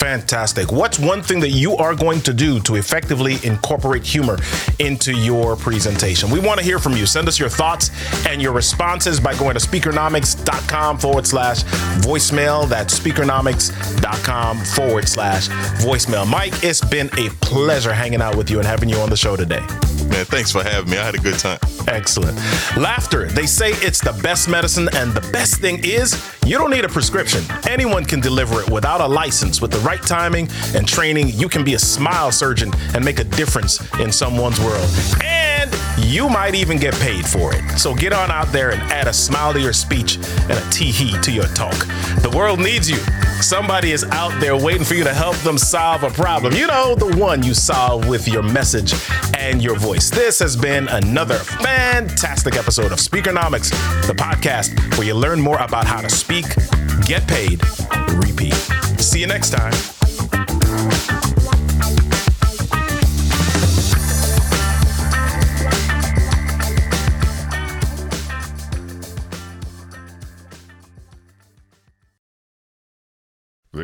Fantastic. 0.00 0.72
What's 0.72 0.98
one 0.98 1.22
thing 1.22 1.40
that 1.40 1.50
you 1.50 1.76
are 1.76 1.94
going 1.94 2.22
to 2.22 2.32
do 2.32 2.58
to 2.60 2.76
effectively 2.76 3.36
incorporate 3.44 4.02
humor 4.02 4.38
into 4.78 5.12
your 5.12 5.56
presentation? 5.56 6.30
We 6.30 6.40
want 6.40 6.58
to 6.58 6.64
hear 6.64 6.78
from 6.78 6.94
you. 6.94 7.04
Send 7.04 7.28
us 7.28 7.38
your 7.38 7.50
thoughts 7.50 7.90
and 8.26 8.40
your 8.40 8.52
responses 8.52 9.20
by 9.20 9.34
going 9.34 9.58
to 9.58 9.60
speakernomics.com 9.60 10.98
forward 10.98 11.26
slash 11.26 11.64
voicemail. 12.02 12.66
That's 12.66 12.98
speakernomics.com 12.98 14.58
forward 14.64 15.06
slash 15.06 15.48
voicemail. 15.84 16.26
Mike, 16.26 16.54
it's 16.62 16.80
been 16.80 17.10
a 17.18 17.28
pleasure 17.42 17.92
hanging 17.92 18.22
out 18.22 18.36
with 18.36 18.48
you 18.48 18.56
and 18.56 18.66
having 18.66 18.88
you 18.88 18.96
on 18.96 19.10
the 19.10 19.18
show 19.18 19.36
today. 19.36 19.60
Man, 20.08 20.24
thanks 20.24 20.50
for 20.50 20.62
having 20.62 20.90
me. 20.90 20.96
I 20.96 21.04
had 21.04 21.14
a 21.14 21.18
good 21.18 21.38
time. 21.38 21.58
Excellent. 21.86 22.36
Laughter. 22.76 23.26
They 23.26 23.46
say 23.46 23.70
it's 23.74 24.00
the 24.00 24.12
best 24.22 24.48
medicine, 24.48 24.88
and 24.94 25.12
the 25.12 25.20
best 25.30 25.60
thing 25.60 25.84
is 25.84 26.14
you 26.44 26.58
don't 26.58 26.70
need 26.70 26.84
a 26.84 26.88
prescription. 26.88 27.44
Anyone 27.68 28.04
can 28.04 28.20
deliver 28.20 28.60
it 28.60 28.70
without 28.70 29.00
a 29.00 29.06
license 29.06 29.60
with 29.60 29.70
the 29.70 29.78
right 29.80 30.02
timing 30.02 30.48
and 30.74 30.86
training, 30.86 31.28
you 31.28 31.48
can 31.48 31.64
be 31.64 31.74
a 31.74 31.78
smile 31.78 32.32
surgeon 32.32 32.72
and 32.94 33.04
make 33.04 33.18
a 33.20 33.24
difference 33.24 33.80
in 34.00 34.12
someone's 34.12 34.60
world. 34.60 34.88
And 35.22 35.70
you 35.98 36.28
might 36.28 36.54
even 36.54 36.78
get 36.78 36.94
paid 36.94 37.26
for 37.26 37.54
it. 37.54 37.78
So 37.78 37.94
get 37.94 38.12
on 38.12 38.30
out 38.30 38.52
there 38.52 38.70
and 38.70 38.80
add 38.92 39.06
a 39.06 39.12
smile 39.12 39.52
to 39.52 39.60
your 39.60 39.72
speech 39.72 40.16
and 40.16 40.52
a 40.52 40.70
tee 40.70 40.90
hee 40.90 41.18
to 41.20 41.30
your 41.30 41.46
talk. 41.48 41.76
The 42.22 42.32
world 42.34 42.58
needs 42.58 42.90
you. 42.90 42.98
Somebody 43.42 43.92
is 43.92 44.04
out 44.04 44.38
there 44.40 44.56
waiting 44.56 44.84
for 44.84 44.94
you 44.94 45.04
to 45.04 45.14
help 45.14 45.36
them 45.38 45.56
solve 45.58 46.02
a 46.02 46.10
problem. 46.10 46.54
You 46.54 46.66
know, 46.66 46.94
the 46.94 47.16
one 47.16 47.42
you 47.42 47.54
solve 47.54 48.06
with 48.06 48.28
your 48.28 48.42
message 48.42 48.94
and 49.36 49.62
your 49.62 49.76
voice. 49.76 50.10
This 50.10 50.38
has 50.40 50.56
been 50.56 50.88
another 50.88 51.38
fantastic 51.38 52.56
episode 52.56 52.92
of 52.92 52.98
Speakernomics, 52.98 53.70
the 54.06 54.14
podcast 54.14 54.96
where 54.96 55.06
you 55.06 55.14
learn 55.14 55.40
more 55.40 55.58
about 55.58 55.86
how 55.86 56.00
to 56.00 56.10
speak, 56.10 56.46
get 57.06 57.26
paid, 57.26 57.62
repeat. 58.14 58.54
See 58.98 59.20
you 59.20 59.26
next 59.26 59.50
time. 59.50 59.99